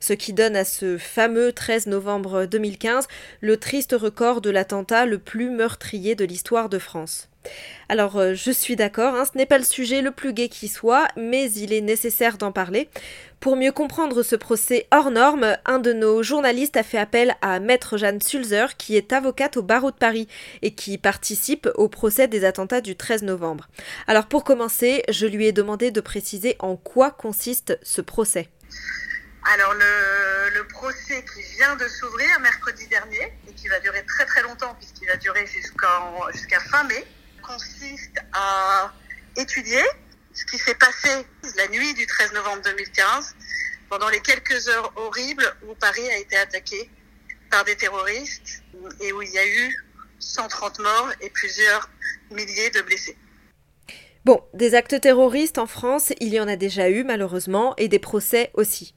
ce 0.03 0.13
qui 0.13 0.33
donne 0.33 0.57
à 0.57 0.65
ce 0.65 0.99
fameux 0.99 1.53
13 1.53 1.87
novembre 1.87 2.47
2015 2.47 3.07
le 3.41 3.57
triste 3.57 3.95
record 3.99 4.41
de 4.41 4.51
l'attentat 4.51 5.07
le 5.07 5.19
plus 5.19 5.49
meurtrier 5.49 6.15
de 6.15 6.25
l'histoire 6.25 6.69
de 6.69 6.79
France. 6.79 7.32
Alors 7.89 8.17
euh, 8.19 8.35
je 8.35 8.51
suis 8.51 8.77
d'accord, 8.77 9.15
hein, 9.15 9.25
ce 9.31 9.37
n'est 9.37 9.47
pas 9.47 9.59
le 9.59 9.65
sujet 9.65 10.01
le 10.01 10.13
plus 10.13 10.33
gai 10.33 10.49
qui 10.49 10.69
soit, 10.69 11.09
mais 11.17 11.51
il 11.53 11.73
est 11.73 11.81
nécessaire 11.81 12.39
d'en 12.39 12.53
parler. 12.53 12.89
Pour 13.41 13.57
mieux 13.57 13.73
comprendre 13.73 14.23
ce 14.23 14.37
procès 14.37 14.87
hors 14.93 15.11
norme, 15.11 15.57
un 15.67 15.79
de 15.79 15.93
nos 15.93 16.23
journalistes 16.23 16.77
a 16.77 16.85
fait 16.85 16.99
appel 16.99 17.35
à 17.43 17.59
maître 17.59 17.97
Jeanne 17.97 18.21
Sulzer, 18.21 18.77
qui 18.77 18.97
est 18.97 19.13
avocate 19.13 19.57
au 19.57 19.63
barreau 19.63 19.91
de 19.91 19.97
Paris 19.97 20.29
et 20.63 20.75
qui 20.75 20.97
participe 20.97 21.69
au 21.75 21.89
procès 21.89 22.29
des 22.29 22.45
attentats 22.45 22.81
du 22.81 22.97
13 22.97 23.25
novembre. 23.25 23.69
Alors 24.07 24.27
pour 24.27 24.45
commencer, 24.45 25.03
je 25.09 25.27
lui 25.27 25.47
ai 25.47 25.53
demandé 25.53 25.91
de 25.91 26.01
préciser 26.01 26.57
en 26.61 26.77
quoi 26.77 27.11
consiste 27.11 27.79
ce 27.83 28.01
procès. 28.01 28.49
Alors 29.55 29.75
le, 29.75 30.63
procès 30.69 31.25
qui 31.35 31.43
vient 31.57 31.75
de 31.77 31.87
s'ouvrir 31.89 32.41
mercredi 32.41 32.87
dernier 32.87 33.33
et 33.49 33.53
qui 33.53 33.69
va 33.69 33.81
durer 33.81 34.05
très 34.07 34.25
très 34.25 34.43
longtemps 34.43 34.75
puisqu'il 34.79 35.07
va 35.09 35.17
durer 35.17 35.45
jusqu'à 35.47 36.61
fin 36.71 36.85
mai 36.85 37.05
consiste 37.43 38.19
à 38.33 38.93
étudier 39.37 39.83
ce 40.33 40.45
qui 40.47 40.59
s'est 40.59 40.75
passé 40.75 41.27
la 41.57 41.69
nuit 41.69 41.93
du 41.95 42.07
13 42.07 42.33
novembre 42.33 42.63
2015 42.63 43.35
pendant 43.91 44.09
les 44.09 44.21
quelques 44.21 44.69
heures 44.69 44.93
horribles 44.97 45.45
où 45.69 45.75
Paris 45.75 46.09
a 46.11 46.19
été 46.19 46.37
attaqué 46.37 46.91
par 47.51 47.65
des 47.65 47.77
terroristes 47.77 48.63
et 49.01 49.13
où 49.13 49.21
il 49.21 49.31
y 49.31 49.39
a 49.39 49.47
eu 49.47 49.77
130 50.19 50.79
morts 50.79 51.13
et 51.21 51.29
plusieurs 51.31 51.91
milliers 52.31 52.71
de 52.71 52.81
blessés. 52.81 53.17
Bon, 54.25 54.43
des 54.55 54.75
actes 54.75 55.01
terroristes 55.01 55.59
en 55.59 55.67
France, 55.67 56.13
il 56.21 56.33
y 56.33 56.41
en 56.41 56.49
a 56.49 56.57
déjà 56.57 56.89
eu 56.89 57.03
malheureusement, 57.05 57.75
et 57.77 57.89
des 57.89 57.99
procès 57.99 58.51
aussi. 58.55 58.95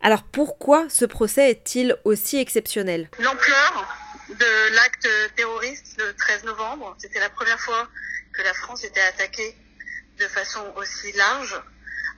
Alors 0.00 0.22
pourquoi 0.22 0.86
ce 0.88 1.04
procès 1.04 1.50
est-il 1.50 1.96
aussi 2.04 2.36
exceptionnel? 2.36 3.10
L'ampleur 3.18 4.07
de 4.28 4.74
l'acte 4.74 5.08
terroriste 5.36 5.96
le 5.98 6.14
13 6.14 6.44
novembre, 6.44 6.94
c'était 6.98 7.20
la 7.20 7.30
première 7.30 7.60
fois 7.60 7.88
que 8.32 8.42
la 8.42 8.52
France 8.54 8.84
était 8.84 9.00
attaquée 9.00 9.56
de 10.18 10.26
façon 10.28 10.72
aussi 10.76 11.12
large. 11.12 11.60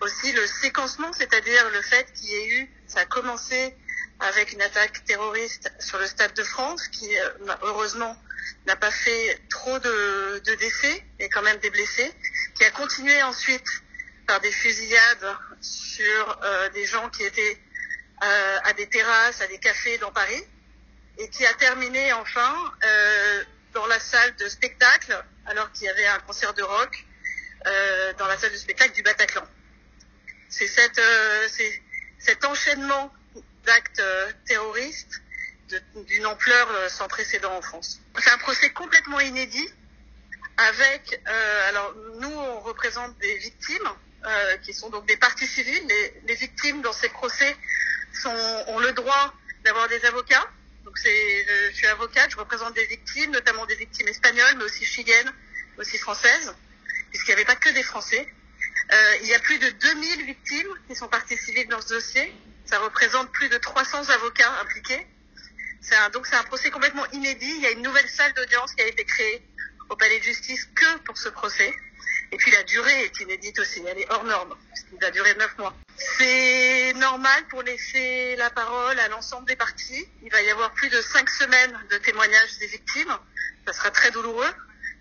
Aussi 0.00 0.32
le 0.32 0.46
séquencement, 0.46 1.12
c'est-à-dire 1.12 1.70
le 1.70 1.82
fait 1.82 2.10
qu'il 2.14 2.30
y 2.30 2.34
ait 2.34 2.48
eu, 2.48 2.70
ça 2.86 3.00
a 3.00 3.04
commencé 3.04 3.76
avec 4.18 4.52
une 4.52 4.62
attaque 4.62 5.04
terroriste 5.04 5.70
sur 5.78 5.98
le 5.98 6.06
Stade 6.06 6.34
de 6.34 6.42
France, 6.42 6.88
qui 6.88 7.18
euh, 7.18 7.30
heureusement 7.62 8.16
n'a 8.66 8.76
pas 8.76 8.90
fait 8.90 9.38
trop 9.48 9.78
de, 9.78 10.42
de 10.44 10.54
décès, 10.54 11.04
et 11.18 11.28
quand 11.28 11.42
même 11.42 11.58
des 11.58 11.70
blessés, 11.70 12.12
qui 12.54 12.64
a 12.64 12.70
continué 12.70 13.22
ensuite 13.22 13.66
par 14.26 14.40
des 14.40 14.52
fusillades 14.52 15.36
sur 15.60 16.40
euh, 16.42 16.68
des 16.70 16.86
gens 16.86 17.08
qui 17.10 17.24
étaient 17.24 17.58
euh, 18.22 18.58
à 18.64 18.72
des 18.74 18.86
terrasses, 18.88 19.40
à 19.40 19.46
des 19.46 19.58
cafés 19.58 19.98
dans 19.98 20.12
Paris, 20.12 20.44
et 21.20 21.28
qui 21.28 21.44
a 21.44 21.52
terminé 21.54 22.12
enfin 22.14 22.54
euh, 22.82 23.44
dans 23.74 23.86
la 23.86 24.00
salle 24.00 24.34
de 24.36 24.48
spectacle, 24.48 25.22
alors 25.46 25.70
qu'il 25.72 25.84
y 25.84 25.88
avait 25.88 26.06
un 26.06 26.18
concert 26.20 26.54
de 26.54 26.62
rock, 26.62 27.04
euh, 27.66 28.12
dans 28.14 28.26
la 28.26 28.38
salle 28.38 28.52
de 28.52 28.56
spectacle 28.56 28.94
du 28.94 29.02
Bataclan. 29.02 29.46
C'est 30.48 30.70
euh, 30.98 31.48
cet 32.18 32.44
enchaînement 32.44 33.12
d'actes 33.64 34.02
terroristes 34.46 35.20
d'une 35.94 36.26
ampleur 36.26 36.90
sans 36.90 37.06
précédent 37.06 37.54
en 37.54 37.62
France. 37.62 38.00
C'est 38.18 38.30
un 38.30 38.38
procès 38.38 38.70
complètement 38.70 39.20
inédit 39.20 39.68
avec, 40.56 41.20
alors 41.68 41.94
nous 42.18 42.32
on 42.32 42.60
représente 42.60 43.16
des 43.18 43.36
victimes 43.36 43.88
qui 44.62 44.74
sont 44.74 44.88
donc 44.88 45.06
des 45.06 45.16
parties 45.16 45.46
civiles. 45.46 45.86
Les, 46.26 46.34
victimes 46.34 46.82
dans 46.82 46.92
ces 46.92 47.10
procès 47.10 47.56
ont 48.24 48.78
le 48.80 48.92
droit 48.92 49.32
d'avoir 49.64 49.86
des 49.88 50.04
avocats. 50.06 50.48
Donc 50.84 50.98
c'est, 50.98 51.46
je, 51.70 51.76
suis 51.76 51.86
avocate, 51.86 52.30
je 52.30 52.36
représente 52.36 52.74
des 52.74 52.86
victimes, 52.86 53.30
notamment 53.30 53.66
des 53.66 53.76
victimes 53.76 54.08
espagnoles, 54.08 54.56
mais 54.56 54.64
aussi 54.64 54.84
chiliennes, 54.84 55.32
aussi 55.78 55.98
françaises, 55.98 56.54
puisqu'il 57.10 57.30
n'y 57.30 57.34
avait 57.34 57.44
pas 57.44 57.56
que 57.56 57.70
des 57.70 57.82
Français. 57.82 58.26
Euh, 58.92 59.16
il 59.22 59.28
y 59.28 59.34
a 59.34 59.38
plus 59.38 59.58
de 59.58 59.68
2000 59.70 60.26
victimes 60.26 60.68
qui 60.88 60.96
sont 60.96 61.08
parties 61.08 61.36
civiles 61.36 61.68
dans 61.68 61.80
ce 61.80 61.94
dossier. 61.94 62.34
Ça 62.64 62.78
représente 62.78 63.30
plus 63.32 63.48
de 63.48 63.58
300 63.58 64.08
avocats 64.10 64.60
impliqués. 64.60 65.06
Donc 66.12 66.26
c'est 66.26 66.36
un 66.36 66.44
procès 66.44 66.70
complètement 66.70 67.06
inédit. 67.12 67.52
Il 67.56 67.62
y 67.62 67.66
a 67.66 67.70
une 67.70 67.82
nouvelle 67.82 68.08
salle 68.08 68.32
d'audience 68.34 68.74
qui 68.74 68.82
a 68.82 68.86
été 68.86 69.04
créée 69.04 69.42
au 69.88 69.96
palais 69.96 70.18
de 70.18 70.24
justice 70.24 70.66
que 70.74 70.98
pour 70.98 71.18
ce 71.18 71.28
procès. 71.28 71.72
Et 72.32 72.36
puis 72.36 72.50
la 72.52 72.62
durée 72.62 73.04
est 73.04 73.20
inédite 73.20 73.58
aussi, 73.58 73.82
elle 73.86 73.98
est 73.98 74.10
hors 74.10 74.24
norme, 74.24 74.56
puisqu'il 74.72 75.00
va 75.00 75.10
durer 75.10 75.34
neuf 75.34 75.56
mois. 75.58 75.74
C'est 75.96 76.92
normal 76.94 77.44
pour 77.48 77.62
laisser 77.62 78.36
la 78.36 78.50
parole 78.50 78.98
à 79.00 79.08
l'ensemble 79.08 79.48
des 79.48 79.56
parties. 79.56 80.06
Il 80.22 80.30
va 80.30 80.40
y 80.40 80.50
avoir 80.50 80.70
plus 80.72 80.88
de 80.88 81.00
cinq 81.00 81.28
semaines 81.28 81.76
de 81.90 81.98
témoignages 81.98 82.58
des 82.58 82.68
victimes. 82.68 83.18
Ça 83.66 83.72
sera 83.72 83.90
très 83.90 84.10
douloureux, 84.12 84.52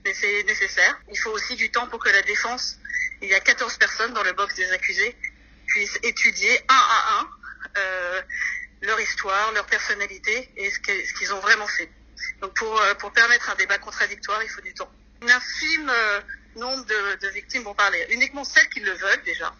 mais 0.06 0.14
c'est 0.14 0.44
nécessaire. 0.44 1.00
Il 1.12 1.18
faut 1.20 1.30
aussi 1.32 1.56
du 1.56 1.70
temps 1.70 1.88
pour 1.88 2.00
que 2.00 2.10
la 2.10 2.22
défense, 2.24 2.80
il 3.22 3.30
y 3.30 3.36
a 3.36 3.40
14 3.40 3.78
personnes 3.78 4.14
dans 4.14 4.24
le 4.24 4.34
box 4.34 4.56
des 4.56 4.72
accusés, 4.72 5.16
puissent 5.68 6.00
étudier 6.02 6.60
un 6.68 6.74
à 6.74 7.20
un 7.20 7.30
euh, 7.78 8.22
leur 8.82 9.00
histoire, 9.00 9.52
leur 9.52 9.66
personnalité 9.66 10.50
et 10.56 10.72
ce 10.72 10.80
qu'ils 10.80 11.34
ont 11.34 11.40
vraiment 11.40 11.68
fait. 11.68 11.90
Donc 12.42 12.54
pour, 12.56 12.80
euh, 12.82 12.94
pour 12.96 13.12
permettre 13.12 13.50
un 13.50 13.56
débat 13.56 13.78
contradictoire, 13.78 14.42
il 14.44 14.50
faut 14.50 14.62
du 14.62 14.74
temps. 14.74 14.92
Une 15.22 15.30
infime 15.32 15.90
euh, 15.90 16.22
nombre 16.60 16.86
de, 16.86 17.28
victimes 17.30 17.64
vont 17.64 17.74
parler, 17.74 18.06
uniquement 18.10 18.44
celles 18.44 18.70
qui 18.70 18.80
le 18.80 18.92
veulent 18.92 19.24
déjà. 19.24 19.54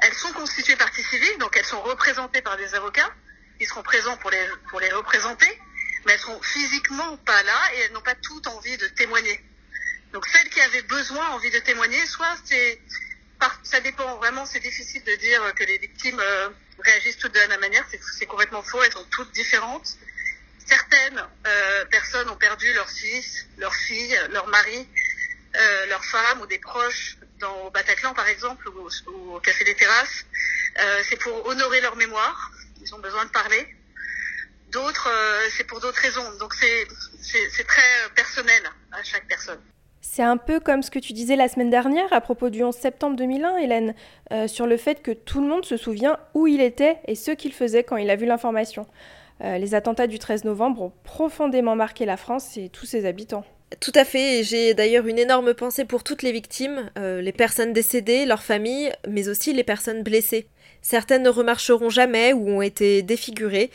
Elles 0.00 0.14
sont 0.14 0.32
constituées 0.32 0.76
partie 0.76 1.02
civile, 1.02 1.38
donc 1.38 1.56
elles 1.56 1.64
sont 1.64 1.80
représentées 1.82 2.42
par 2.42 2.56
des 2.56 2.74
avocats 2.74 3.12
qui 3.58 3.66
seront 3.66 3.82
présents 3.82 4.16
pour 4.18 4.30
les, 4.30 4.46
pour 4.70 4.80
les 4.80 4.90
représenter, 4.90 5.60
mais 6.06 6.12
elles 6.12 6.20
sont 6.20 6.40
physiquement 6.42 7.16
pas 7.18 7.42
là 7.42 7.60
et 7.74 7.80
elles 7.80 7.92
n'ont 7.92 8.00
pas 8.00 8.14
toutes 8.14 8.46
envie 8.46 8.76
de 8.76 8.86
témoigner. 8.88 9.40
Donc 10.12 10.26
celles 10.26 10.48
qui 10.50 10.60
avaient 10.60 10.82
besoin, 10.82 11.28
envie 11.30 11.50
de 11.50 11.58
témoigner, 11.58 12.04
soit 12.06 12.36
c'est, 12.44 12.80
ça 13.62 13.80
dépend 13.80 14.16
vraiment, 14.16 14.46
c'est 14.46 14.60
difficile 14.60 15.02
de 15.04 15.14
dire 15.16 15.54
que 15.54 15.64
les 15.64 15.78
victimes 15.78 16.20
euh, 16.20 16.48
réagissent 16.78 17.18
toutes 17.18 17.34
de 17.34 17.40
la 17.40 17.48
même 17.48 17.60
manière, 17.60 17.84
c'est, 17.90 18.00
c'est 18.18 18.26
complètement 18.26 18.62
faux, 18.62 18.82
elles 18.82 18.92
sont 18.92 19.06
toutes 19.10 19.32
différentes. 19.32 19.96
Certaines 20.64 21.26
euh, 21.46 21.84
personnes 21.86 22.28
ont 22.28 22.36
perdu 22.36 22.72
leur 22.74 22.88
fils, 22.88 23.46
leur 23.56 23.74
fille, 23.74 24.18
leur 24.30 24.46
mari, 24.48 24.86
euh, 25.58 25.86
leur 25.86 26.04
femme 26.04 26.40
ou 26.42 26.46
des 26.46 26.58
proches 26.58 27.16
dans 27.40 27.66
au 27.66 27.70
Bataclan 27.70 28.14
par 28.14 28.28
exemple 28.28 28.68
ou, 28.68 28.88
au- 29.34 29.40
Café 29.40 29.64
des 29.64 29.74
Terrasses. 29.74 30.24
Euh, 30.80 31.00
c'est 31.08 31.18
pour 31.18 31.46
honorer 31.46 31.80
leur 31.80 31.96
mémoire, 31.96 32.50
ils 32.80 32.94
ont 32.94 32.98
besoin 32.98 33.24
de 33.24 33.30
parler. 33.30 33.66
D'autres, 34.70 35.08
euh, 35.10 35.48
c'est 35.56 35.64
pour 35.64 35.80
d'autres 35.80 36.00
raisons. 36.00 36.24
Donc 36.38 36.54
c'est, 36.54 36.86
très 37.64 37.82
euh, 38.04 38.08
personnel 38.14 38.62
à 38.92 39.02
chaque 39.02 39.26
personne. 39.26 39.60
C'est 40.00 40.22
un 40.22 40.36
peu 40.36 40.60
comme 40.60 40.82
ce 40.82 40.90
que 40.90 40.98
tu 40.98 41.12
disais 41.12 41.36
la 41.36 41.48
semaine 41.48 41.70
dernière 41.70 42.12
à 42.12 42.20
propos 42.20 42.50
du 42.50 42.62
11 42.62 42.74
septembre 42.74 43.16
2001, 43.16 43.56
Hélène, 43.58 43.94
sur 44.46 44.66
le 44.66 44.76
fait 44.76 45.02
que 45.02 45.10
tout 45.10 45.40
le 45.42 45.48
monde 45.48 45.64
se 45.64 45.76
souvient 45.76 46.18
où 46.34 46.46
il 46.46 46.60
était 46.60 46.98
et 47.06 47.14
ce 47.14 47.30
qu'il 47.32 47.52
faisait 47.52 47.84
quand 47.84 47.96
il 47.96 48.08
a 48.08 48.16
vu 48.16 48.24
l'information. 48.24 48.86
Les 49.40 49.74
attentats 49.74 50.06
du 50.06 50.18
13 50.18 50.44
novembre 50.44 50.82
ont 50.82 50.92
profondément 51.04 51.76
marqué 51.76 52.06
la 52.06 52.16
France 52.16 52.56
et 52.56 52.68
tous 52.70 52.86
ses 52.86 53.04
habitants. 53.06 53.44
Tout 53.80 53.92
à 53.94 54.04
fait, 54.06 54.42
j'ai 54.44 54.72
d'ailleurs 54.72 55.06
une 55.06 55.18
énorme 55.18 55.52
pensée 55.52 55.84
pour 55.84 56.02
toutes 56.02 56.22
les 56.22 56.32
victimes, 56.32 56.90
euh, 56.98 57.20
les 57.20 57.32
personnes 57.32 57.74
décédées, 57.74 58.24
leurs 58.24 58.42
familles, 58.42 58.92
mais 59.06 59.28
aussi 59.28 59.52
les 59.52 59.62
personnes 59.62 60.02
blessées. 60.02 60.46
Certaines 60.80 61.22
ne 61.22 61.28
remarcheront 61.28 61.90
jamais 61.90 62.32
ou 62.32 62.48
ont 62.48 62.62
été 62.62 63.02
défigurées. 63.02 63.70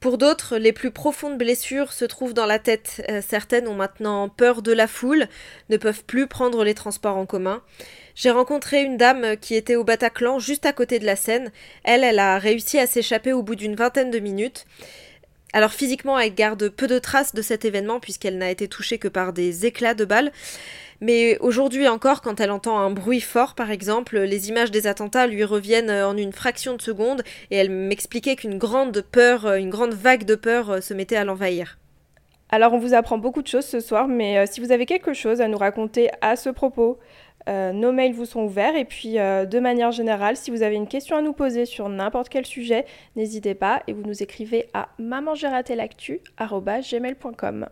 Pour 0.00 0.18
d'autres, 0.18 0.58
les 0.58 0.72
plus 0.72 0.90
profondes 0.90 1.38
blessures 1.38 1.92
se 1.92 2.04
trouvent 2.04 2.34
dans 2.34 2.46
la 2.46 2.58
tête. 2.58 3.02
Euh, 3.08 3.22
certaines 3.26 3.66
ont 3.68 3.74
maintenant 3.74 4.28
peur 4.28 4.60
de 4.60 4.70
la 4.70 4.86
foule, 4.86 5.26
ne 5.70 5.78
peuvent 5.78 6.04
plus 6.04 6.26
prendre 6.26 6.62
les 6.62 6.74
transports 6.74 7.16
en 7.16 7.26
commun. 7.26 7.62
J'ai 8.14 8.30
rencontré 8.30 8.82
une 8.82 8.98
dame 8.98 9.36
qui 9.38 9.54
était 9.54 9.76
au 9.76 9.82
Bataclan, 9.82 10.38
juste 10.38 10.66
à 10.66 10.72
côté 10.72 10.98
de 10.98 11.06
la 11.06 11.16
Seine. 11.16 11.50
Elle, 11.84 12.04
elle 12.04 12.18
a 12.18 12.38
réussi 12.38 12.78
à 12.78 12.86
s'échapper 12.86 13.32
au 13.32 13.42
bout 13.42 13.56
d'une 13.56 13.76
vingtaine 13.76 14.10
de 14.10 14.18
minutes. 14.18 14.66
Alors 15.52 15.72
physiquement, 15.72 16.18
elle 16.18 16.34
garde 16.34 16.68
peu 16.68 16.86
de 16.86 16.98
traces 16.98 17.34
de 17.34 17.42
cet 17.42 17.64
événement 17.64 18.00
puisqu'elle 18.00 18.38
n'a 18.38 18.50
été 18.50 18.68
touchée 18.68 18.98
que 18.98 19.08
par 19.08 19.32
des 19.32 19.66
éclats 19.66 19.94
de 19.94 20.04
balles. 20.04 20.32
Mais 21.00 21.38
aujourd'hui 21.38 21.88
encore, 21.88 22.22
quand 22.22 22.40
elle 22.40 22.50
entend 22.50 22.78
un 22.78 22.90
bruit 22.90 23.20
fort, 23.20 23.54
par 23.54 23.70
exemple, 23.70 24.18
les 24.18 24.48
images 24.48 24.70
des 24.70 24.86
attentats 24.86 25.26
lui 25.26 25.44
reviennent 25.44 25.90
en 25.90 26.16
une 26.16 26.32
fraction 26.32 26.76
de 26.76 26.82
seconde 26.82 27.22
et 27.50 27.56
elle 27.56 27.70
m'expliquait 27.70 28.36
qu'une 28.36 28.58
grande 28.58 29.00
peur, 29.00 29.54
une 29.54 29.70
grande 29.70 29.94
vague 29.94 30.24
de 30.24 30.34
peur 30.34 30.82
se 30.82 30.94
mettait 30.94 31.16
à 31.16 31.24
l'envahir. 31.24 31.78
Alors 32.50 32.72
on 32.72 32.78
vous 32.78 32.94
apprend 32.94 33.18
beaucoup 33.18 33.42
de 33.42 33.46
choses 33.46 33.66
ce 33.66 33.78
soir, 33.78 34.08
mais 34.08 34.38
euh, 34.38 34.46
si 34.50 34.60
vous 34.60 34.72
avez 34.72 34.86
quelque 34.86 35.12
chose 35.12 35.42
à 35.42 35.48
nous 35.48 35.58
raconter 35.58 36.08
à 36.22 36.34
ce 36.34 36.48
propos, 36.48 36.98
euh, 37.48 37.72
nos 37.72 37.92
mails 37.92 38.12
vous 38.12 38.26
sont 38.26 38.42
ouverts 38.42 38.76
et 38.76 38.84
puis 38.84 39.18
euh, 39.18 39.46
de 39.46 39.58
manière 39.58 39.90
générale, 39.90 40.36
si 40.36 40.50
vous 40.50 40.62
avez 40.62 40.76
une 40.76 40.86
question 40.86 41.16
à 41.16 41.22
nous 41.22 41.32
poser 41.32 41.64
sur 41.64 41.88
n'importe 41.88 42.28
quel 42.28 42.44
sujet, 42.44 42.84
n'hésitez 43.16 43.54
pas 43.54 43.82
et 43.86 43.94
vous 43.94 44.02
nous 44.02 44.22
écrivez 44.22 44.68
à 44.74 44.90
mamangeraté-l'actu@gmail.com. 44.98 47.68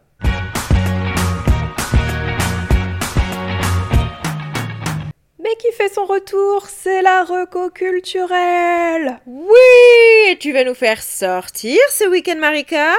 Mais 5.38 5.54
qui 5.60 5.70
fait 5.72 5.92
son 5.92 6.06
retour, 6.06 6.66
c'est 6.66 7.02
la 7.02 7.22
reco 7.22 7.68
culturelle. 7.70 9.20
Oui, 9.26 10.30
et 10.30 10.38
tu 10.38 10.52
vas 10.52 10.64
nous 10.64 10.74
faire 10.74 11.02
sortir 11.02 11.78
ce 11.90 12.08
week-end, 12.08 12.36
Marika? 12.36 12.94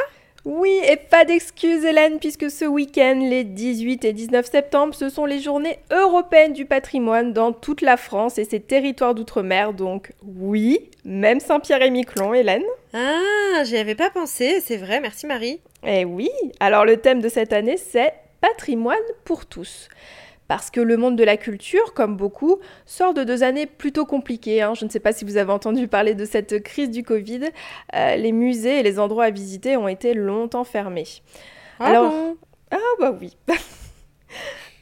Oui, 0.49 0.79
et 0.89 0.95
pas 0.95 1.25
d'excuses 1.25 1.83
Hélène, 1.83 2.19
puisque 2.19 2.49
ce 2.49 2.63
week-end, 2.63 3.19
les 3.19 3.43
18 3.43 4.05
et 4.05 4.13
19 4.13 4.45
septembre, 4.49 4.95
ce 4.95 5.09
sont 5.09 5.25
les 5.25 5.41
journées 5.41 5.77
européennes 5.91 6.53
du 6.53 6.63
patrimoine 6.63 7.33
dans 7.33 7.51
toute 7.51 7.81
la 7.81 7.97
France 7.97 8.37
et 8.37 8.45
ses 8.45 8.61
territoires 8.61 9.13
d'outre-mer, 9.13 9.73
donc 9.73 10.13
oui, 10.25 10.89
même 11.03 11.41
Saint-Pierre-et-Miquelon, 11.41 12.33
Hélène. 12.33 12.63
Ah, 12.93 13.63
j'y 13.65 13.75
avais 13.75 13.93
pas 13.93 14.09
pensé, 14.09 14.61
c'est 14.61 14.77
vrai, 14.77 15.01
merci 15.01 15.27
Marie. 15.27 15.59
Eh 15.85 16.05
oui, 16.05 16.29
alors 16.61 16.85
le 16.85 16.95
thème 16.95 17.19
de 17.19 17.27
cette 17.27 17.51
année, 17.51 17.75
c'est 17.75 18.13
patrimoine 18.39 18.95
pour 19.25 19.47
tous. 19.47 19.89
Parce 20.47 20.69
que 20.71 20.79
le 20.79 20.95
monde 20.97 21.15
de 21.17 21.23
la 21.23 21.35
culture, 21.37 21.93
comme 21.93 22.15
beaucoup, 22.15 22.59
sort 22.85 23.13
de 23.13 23.23
deux 23.23 23.43
années 23.43 23.65
plutôt 23.65 24.05
compliquées. 24.05 24.61
hein. 24.61 24.73
Je 24.75 24.85
ne 24.85 24.89
sais 24.89 24.99
pas 24.99 25.11
si 25.13 25.25
vous 25.25 25.37
avez 25.37 25.51
entendu 25.51 25.87
parler 25.87 26.15
de 26.15 26.25
cette 26.25 26.63
crise 26.63 26.89
du 26.89 27.03
Covid. 27.03 27.41
Euh, 27.95 28.15
les 28.15 28.31
musées 28.31 28.79
et 28.79 28.83
les 28.83 28.99
endroits 28.99 29.25
à 29.25 29.29
visiter 29.29 29.75
ont 29.77 29.87
été 29.87 30.13
longtemps 30.13 30.63
fermés. 30.63 31.07
Ah 31.79 31.85
Alors- 31.87 32.11
bon? 32.11 32.37
Ah 32.71 32.77
bah 32.99 33.15
oui. 33.19 33.35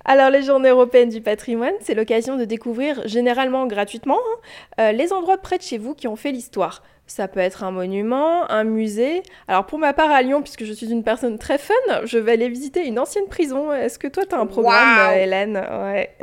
Alors 0.06 0.30
les 0.30 0.44
journées 0.44 0.70
européennes 0.70 1.10
du 1.10 1.20
patrimoine, 1.22 1.74
c'est 1.82 1.96
l'occasion 1.96 2.38
de 2.38 2.46
découvrir 2.46 3.08
généralement 3.08 3.66
gratuitement 3.66 4.20
hein, 4.20 4.82
euh, 4.82 4.92
les 4.92 5.12
endroits 5.12 5.40
près 5.40 5.58
de 5.58 5.64
chez 5.64 5.80
vous 5.80 5.96
qui 5.96 6.08
ont 6.08 6.16
fait 6.16 6.32
l'histoire. 6.32 6.84
Ça 7.08 7.28
peut 7.28 7.40
être 7.40 7.64
un 7.64 7.72
monument, 7.72 8.50
un 8.52 8.64
musée. 8.64 9.24
Alors 9.48 9.66
pour 9.66 9.80
ma 9.80 9.94
part 9.94 10.12
à 10.12 10.22
Lyon, 10.22 10.42
puisque 10.42 10.64
je 10.64 10.74
suis 10.74 10.92
une 10.92 11.04
personne 11.04 11.38
très 11.40 11.58
fun, 11.58 11.74
je 12.04 12.18
vais 12.20 12.34
aller 12.34 12.50
visiter 12.50 12.86
une 12.86 13.00
ancienne 13.00 13.28
prison. 13.28 13.74
Est-ce 13.74 13.98
que 13.98 14.08
toi 14.08 14.24
tu 14.28 14.36
as 14.36 14.40
un 14.40 14.46
programme, 14.46 15.10
euh, 15.10 15.16
Hélène? 15.16 15.58
Ouais. 15.58 16.16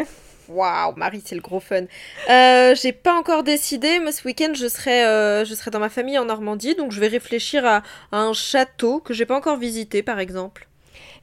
Waouh, 0.49 0.95
Marie, 0.97 1.23
c'est 1.25 1.35
le 1.35 1.41
gros 1.41 1.61
fun. 1.61 1.85
Euh, 2.29 2.75
j'ai 2.75 2.93
pas 2.93 3.15
encore 3.15 3.43
décidé. 3.43 4.01
Moi, 4.01 4.13
ce 4.13 4.27
week-end, 4.27 4.53
je 4.55 4.67
serai, 4.69 5.05
euh, 5.05 5.45
je 5.45 5.55
serai 5.55 5.71
dans 5.71 5.79
ma 5.79 5.89
famille 5.89 6.19
en 6.19 6.27
Normandie, 6.27 6.75
donc 6.75 6.93
je 6.93 7.01
vais 7.01 7.07
réfléchir 7.07 7.65
à, 7.65 7.83
à 8.11 8.19
un 8.19 8.33
château 8.33 9.01
que 9.01 9.15
j'ai 9.15 9.25
pas 9.25 9.37
encore 9.37 9.57
visité, 9.57 10.03
par 10.03 10.19
exemple. 10.19 10.69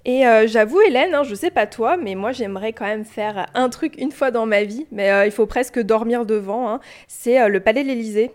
Et 0.05 0.25
euh, 0.25 0.47
j'avoue, 0.47 0.81
Hélène, 0.81 1.13
hein, 1.13 1.23
je 1.23 1.35
sais 1.35 1.51
pas 1.51 1.67
toi, 1.67 1.97
mais 1.97 2.15
moi 2.15 2.31
j'aimerais 2.31 2.73
quand 2.73 2.85
même 2.85 3.05
faire 3.05 3.47
un 3.53 3.69
truc 3.69 3.95
une 3.97 4.11
fois 4.11 4.31
dans 4.31 4.45
ma 4.45 4.63
vie, 4.63 4.87
mais 4.91 5.11
euh, 5.11 5.25
il 5.25 5.31
faut 5.31 5.45
presque 5.45 5.79
dormir 5.79 6.25
devant. 6.25 6.69
hein. 6.69 6.79
C'est 7.07 7.41
euh, 7.41 7.47
le 7.47 7.59
Palais 7.59 7.83
de 7.83 7.89
l'Élysée. 7.89 8.31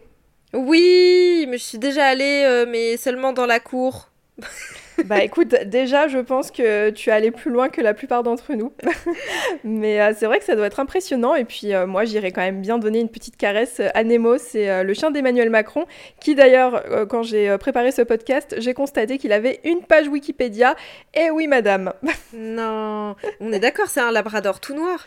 Oui, 0.53 1.47
mais 1.49 1.59
je 1.59 1.65
suis 1.65 1.79
déjà 1.79 2.05
allée, 2.07 2.65
mais 2.69 2.97
seulement 2.97 3.33
dans 3.33 3.47
la 3.47 3.59
cour. 3.59 4.09
Bah 5.07 5.23
écoute, 5.23 5.55
déjà, 5.67 6.09
je 6.09 6.19
pense 6.19 6.51
que 6.51 6.91
tu 6.91 7.11
es 7.11 7.13
allé 7.13 7.31
plus 7.31 7.51
loin 7.51 7.69
que 7.69 7.81
la 7.81 7.95
plupart 7.95 8.23
d'entre 8.23 8.55
nous. 8.55 8.73
Mais 9.65 10.01
euh, 10.01 10.13
c'est 10.17 10.27
vrai 10.27 10.39
que 10.39 10.45
ça 10.45 10.57
doit 10.57 10.67
être 10.67 10.81
impressionnant. 10.81 11.35
Et 11.35 11.45
puis 11.45 11.75
euh, 11.75 11.87
moi, 11.87 12.05
j'irais 12.05 12.33
quand 12.33 12.41
même 12.41 12.61
bien 12.61 12.79
donner 12.79 13.01
une 13.01 13.09
petite 13.09 13.37
caresse 13.37 13.81
à 13.95 14.05
Nemo. 14.05 14.39
C'est 14.39 14.71
euh, 14.71 14.83
le 14.83 14.95
chien 14.95 15.11
d'Emmanuel 15.11 15.51
Macron, 15.51 15.87
qui 16.21 16.35
d'ailleurs, 16.35 16.83
quand 17.09 17.23
j'ai 17.23 17.57
préparé 17.59 17.91
ce 17.93 18.03
podcast, 18.03 18.55
j'ai 18.59 18.75
constaté 18.75 19.19
qu'il 19.19 19.33
avait 19.33 19.61
une 19.65 19.83
page 19.83 20.09
Wikipédia. 20.09 20.75
Et 21.15 21.31
oui, 21.31 21.47
madame. 21.47 21.93
Non, 22.37 23.15
on 23.41 23.53
est 23.53 23.61
d'accord, 23.61 23.87
c'est 23.87 24.01
un 24.01 24.11
labrador 24.11 24.59
tout 24.61 24.75
noir. 24.75 25.07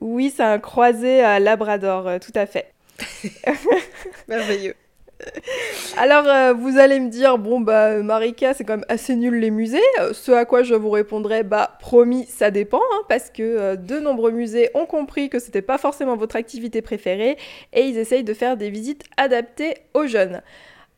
Oui, 0.00 0.32
c'est 0.34 0.42
un 0.42 0.58
croisé 0.58 1.20
à 1.20 1.38
Labrador, 1.38 2.18
tout 2.18 2.32
à 2.34 2.46
fait. 2.46 2.72
Merveilleux. 4.28 4.74
Alors, 5.96 6.26
euh, 6.26 6.52
vous 6.52 6.78
allez 6.78 7.00
me 7.00 7.08
dire, 7.08 7.38
bon, 7.38 7.60
bah, 7.60 8.02
Marika, 8.02 8.54
c'est 8.54 8.64
quand 8.64 8.76
même 8.76 8.86
assez 8.88 9.16
nul 9.16 9.38
les 9.38 9.50
musées. 9.50 9.80
Euh, 10.00 10.12
ce 10.12 10.32
à 10.32 10.44
quoi 10.44 10.62
je 10.62 10.74
vous 10.74 10.90
répondrai, 10.90 11.42
bah, 11.42 11.76
promis, 11.80 12.26
ça 12.26 12.50
dépend, 12.50 12.82
hein, 12.92 13.02
parce 13.08 13.30
que 13.30 13.42
euh, 13.42 13.76
de 13.76 13.98
nombreux 13.98 14.30
musées 14.30 14.70
ont 14.74 14.86
compris 14.86 15.28
que 15.28 15.38
c'était 15.38 15.62
pas 15.62 15.78
forcément 15.78 16.16
votre 16.16 16.36
activité 16.36 16.82
préférée 16.82 17.36
et 17.72 17.82
ils 17.82 17.98
essayent 17.98 18.24
de 18.24 18.34
faire 18.34 18.56
des 18.56 18.70
visites 18.70 19.04
adaptées 19.16 19.74
aux 19.94 20.06
jeunes. 20.06 20.42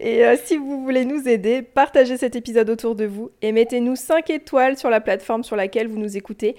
Et 0.00 0.24
euh, 0.24 0.36
si 0.42 0.56
vous 0.56 0.82
voulez 0.82 1.04
nous 1.04 1.28
aider, 1.28 1.62
partagez 1.62 2.16
cet 2.16 2.34
épisode 2.34 2.70
autour 2.70 2.96
de 2.96 3.04
vous 3.04 3.30
et 3.40 3.52
mettez-nous 3.52 3.94
5 3.94 4.30
étoiles 4.30 4.76
sur 4.76 4.90
la 4.90 5.00
plateforme 5.00 5.44
sur 5.44 5.54
laquelle 5.54 5.86
vous 5.86 5.98
nous 5.98 6.16
écoutez, 6.16 6.56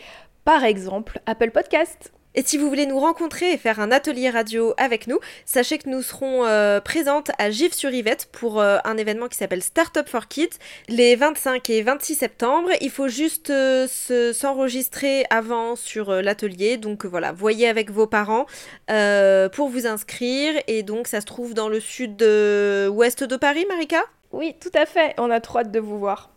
par 0.49 0.63
exemple 0.63 1.19
Apple 1.27 1.51
Podcast. 1.51 2.11
Et 2.33 2.41
si 2.41 2.57
vous 2.57 2.69
voulez 2.69 2.87
nous 2.87 2.97
rencontrer 2.99 3.51
et 3.51 3.57
faire 3.57 3.79
un 3.79 3.91
atelier 3.91 4.31
radio 4.31 4.73
avec 4.77 5.05
nous, 5.05 5.19
sachez 5.45 5.77
que 5.77 5.87
nous 5.87 6.01
serons 6.01 6.43
euh, 6.43 6.79
présentes 6.81 7.29
à 7.37 7.51
Gif-sur-Yvette 7.51 8.29
pour 8.31 8.59
euh, 8.59 8.79
un 8.83 8.97
événement 8.97 9.27
qui 9.27 9.37
s'appelle 9.37 9.61
Startup 9.61 10.09
for 10.09 10.27
Kids 10.27 10.57
les 10.87 11.15
25 11.15 11.69
et 11.69 11.83
26 11.83 12.15
septembre. 12.15 12.69
Il 12.81 12.89
faut 12.89 13.07
juste 13.09 13.51
euh, 13.51 13.85
se- 13.87 14.33
s'enregistrer 14.33 15.25
avant 15.29 15.75
sur 15.75 16.11
l'atelier. 16.13 16.77
Donc 16.77 17.05
voilà, 17.05 17.31
voyez 17.31 17.67
avec 17.67 17.91
vos 17.91 18.07
parents 18.07 18.47
pour 19.53 19.69
vous 19.69 19.85
inscrire. 19.85 20.59
Et 20.65 20.81
donc 20.81 21.05
ça 21.07 21.21
se 21.21 21.27
trouve 21.27 21.53
dans 21.53 21.69
le 21.69 21.79
sud-ouest 21.79 23.23
de 23.23 23.35
Paris, 23.35 23.67
Marika? 23.69 24.01
Oui, 24.31 24.55
tout 24.59 24.71
à 24.73 24.87
fait, 24.87 25.13
on 25.19 25.29
a 25.29 25.39
trop 25.41 25.59
hâte 25.59 25.71
de 25.71 25.79
vous 25.79 25.99
voir. 25.99 26.31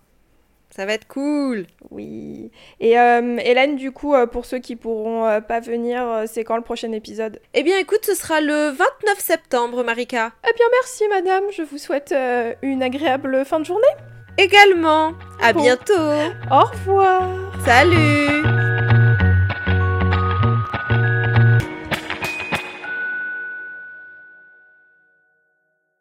Ça 0.74 0.86
va 0.86 0.94
être 0.94 1.06
cool. 1.06 1.66
Oui. 1.90 2.50
Et 2.80 2.98
euh, 2.98 3.36
Hélène, 3.44 3.76
du 3.76 3.92
coup, 3.92 4.14
euh, 4.14 4.26
pour 4.26 4.46
ceux 4.46 4.58
qui 4.58 4.74
pourront 4.76 5.26
euh, 5.26 5.40
pas 5.40 5.60
venir, 5.60 6.22
c'est 6.26 6.44
quand 6.44 6.56
le 6.56 6.62
prochain 6.62 6.92
épisode? 6.92 7.40
Eh 7.52 7.62
bien 7.62 7.76
écoute, 7.78 8.04
ce 8.06 8.14
sera 8.14 8.40
le 8.40 8.68
29 8.70 9.18
septembre, 9.18 9.84
Marika. 9.84 10.32
Eh 10.48 10.52
bien, 10.54 10.66
merci, 10.80 11.04
madame. 11.10 11.44
Je 11.54 11.62
vous 11.62 11.76
souhaite 11.78 12.12
euh, 12.12 12.54
une 12.62 12.82
agréable 12.82 13.44
fin 13.44 13.60
de 13.60 13.64
journée. 13.66 13.82
Également. 14.38 15.12
À 15.42 15.52
Bon. 15.52 15.60
bientôt. 15.60 15.92
Au 16.50 16.60
revoir. 16.64 17.28
Salut 17.66 18.71